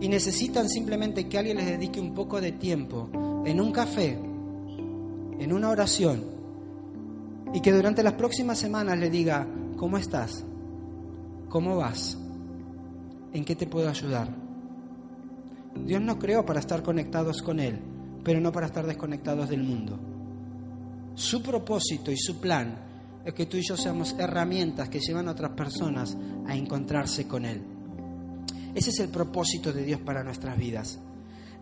y 0.00 0.08
necesitan 0.08 0.68
simplemente 0.68 1.28
que 1.28 1.38
alguien 1.38 1.56
les 1.56 1.66
dedique 1.66 2.00
un 2.00 2.14
poco 2.14 2.40
de 2.40 2.52
tiempo 2.52 3.08
en 3.44 3.60
un 3.60 3.72
café, 3.72 4.18
en 5.42 5.52
una 5.52 5.70
oración 5.70 6.24
y 7.52 7.60
que 7.60 7.72
durante 7.72 8.02
las 8.02 8.14
próximas 8.14 8.58
semanas 8.58 8.98
le 8.98 9.10
diga, 9.10 9.46
¿cómo 9.76 9.98
estás? 9.98 10.44
¿Cómo 11.48 11.76
vas? 11.76 12.18
¿En 13.32 13.44
qué 13.44 13.54
te 13.56 13.66
puedo 13.66 13.88
ayudar? 13.88 14.28
Dios 15.86 16.00
nos 16.00 16.16
creó 16.16 16.44
para 16.46 16.60
estar 16.60 16.82
conectados 16.82 17.42
con 17.42 17.60
Él, 17.60 17.78
pero 18.24 18.40
no 18.40 18.52
para 18.52 18.66
estar 18.66 18.86
desconectados 18.86 19.48
del 19.48 19.62
mundo. 19.62 19.98
Su 21.14 21.42
propósito 21.42 22.10
y 22.10 22.16
su 22.16 22.40
plan 22.40 22.74
es 23.24 23.34
que 23.34 23.46
tú 23.46 23.56
y 23.56 23.62
yo 23.62 23.76
seamos 23.76 24.14
herramientas 24.18 24.88
que 24.88 25.00
llevan 25.00 25.28
a 25.28 25.32
otras 25.32 25.52
personas 25.52 26.16
a 26.46 26.56
encontrarse 26.56 27.26
con 27.26 27.44
Él. 27.44 27.62
Ese 28.74 28.90
es 28.90 29.00
el 29.00 29.08
propósito 29.08 29.72
de 29.72 29.84
Dios 29.84 30.00
para 30.00 30.24
nuestras 30.24 30.56
vidas. 30.56 30.98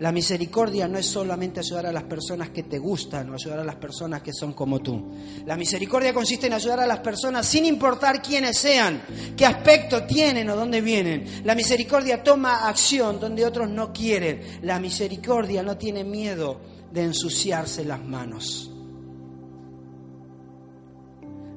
La 0.01 0.13
misericordia 0.13 0.89
no 0.89 0.97
es 0.99 1.05
solamente 1.05 1.61
ayudar 1.61 1.87
a 1.87 1.93
las 1.93 2.05
personas 2.05 2.49
que 2.49 2.63
te 2.63 2.79
gustan 2.79 3.29
o 3.29 3.35
ayudar 3.35 3.59
a 3.59 3.65
las 3.65 3.77
personas 3.77 4.23
que 4.23 4.33
son 4.33 4.55
como 4.55 4.81
tú. 4.81 5.13
La 5.45 5.59
misericordia 5.59 6.15
consiste 6.15 6.47
en 6.47 6.55
ayudar 6.55 6.81
a 6.81 6.87
las 6.87 7.01
personas 7.01 7.47
sin 7.47 7.67
importar 7.67 8.23
quiénes 8.23 8.57
sean, 8.57 9.03
qué 9.37 9.45
aspecto 9.45 10.05
tienen 10.05 10.49
o 10.49 10.57
dónde 10.57 10.81
vienen. 10.81 11.43
La 11.45 11.55
misericordia 11.55 12.23
toma 12.23 12.67
acción 12.67 13.21
donde 13.21 13.45
otros 13.45 13.69
no 13.69 13.93
quieren. 13.93 14.61
La 14.63 14.81
misericordia 14.81 15.63
no 15.63 15.77
tiene 15.77 16.03
miedo 16.03 16.59
de 16.91 17.03
ensuciarse 17.03 17.85
las 17.85 18.03
manos. 18.03 18.71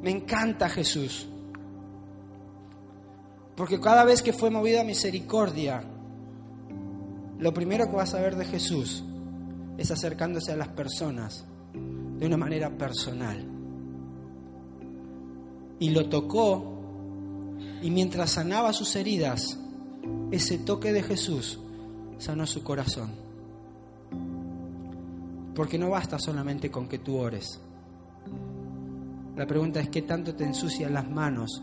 Me 0.01 0.11
encanta 0.11 0.67
Jesús. 0.67 1.27
Porque 3.55 3.79
cada 3.79 4.03
vez 4.03 4.21
que 4.21 4.33
fue 4.33 4.49
movido 4.49 4.81
a 4.81 4.83
misericordia, 4.83 5.81
lo 7.43 7.53
primero 7.53 7.89
que 7.89 7.97
vas 7.97 8.13
a 8.13 8.21
ver 8.21 8.37
de 8.37 8.45
Jesús 8.45 9.03
es 9.77 9.91
acercándose 9.91 10.53
a 10.53 10.55
las 10.55 10.69
personas 10.69 11.43
de 12.17 12.25
una 12.25 12.37
manera 12.37 12.69
personal. 12.69 13.45
Y 15.77 15.89
lo 15.89 16.07
tocó 16.07 17.57
y 17.81 17.91
mientras 17.91 18.31
sanaba 18.31 18.71
sus 18.71 18.95
heridas, 18.95 19.59
ese 20.31 20.59
toque 20.59 20.93
de 20.93 21.03
Jesús 21.03 21.59
sanó 22.17 22.47
su 22.47 22.63
corazón. 22.63 23.11
Porque 25.53 25.77
no 25.77 25.89
basta 25.89 26.19
solamente 26.19 26.71
con 26.71 26.87
que 26.87 26.99
tú 26.99 27.17
ores. 27.17 27.59
La 29.35 29.45
pregunta 29.45 29.81
es 29.81 29.89
qué 29.89 30.03
tanto 30.03 30.33
te 30.33 30.45
ensucian 30.45 30.93
las 30.93 31.09
manos 31.09 31.61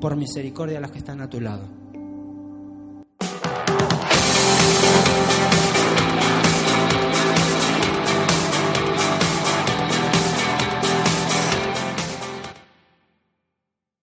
por 0.00 0.16
misericordia 0.16 0.78
a 0.78 0.80
los 0.80 0.92
que 0.92 0.98
están 0.98 1.20
a 1.20 1.28
tu 1.28 1.42
lado. 1.42 1.76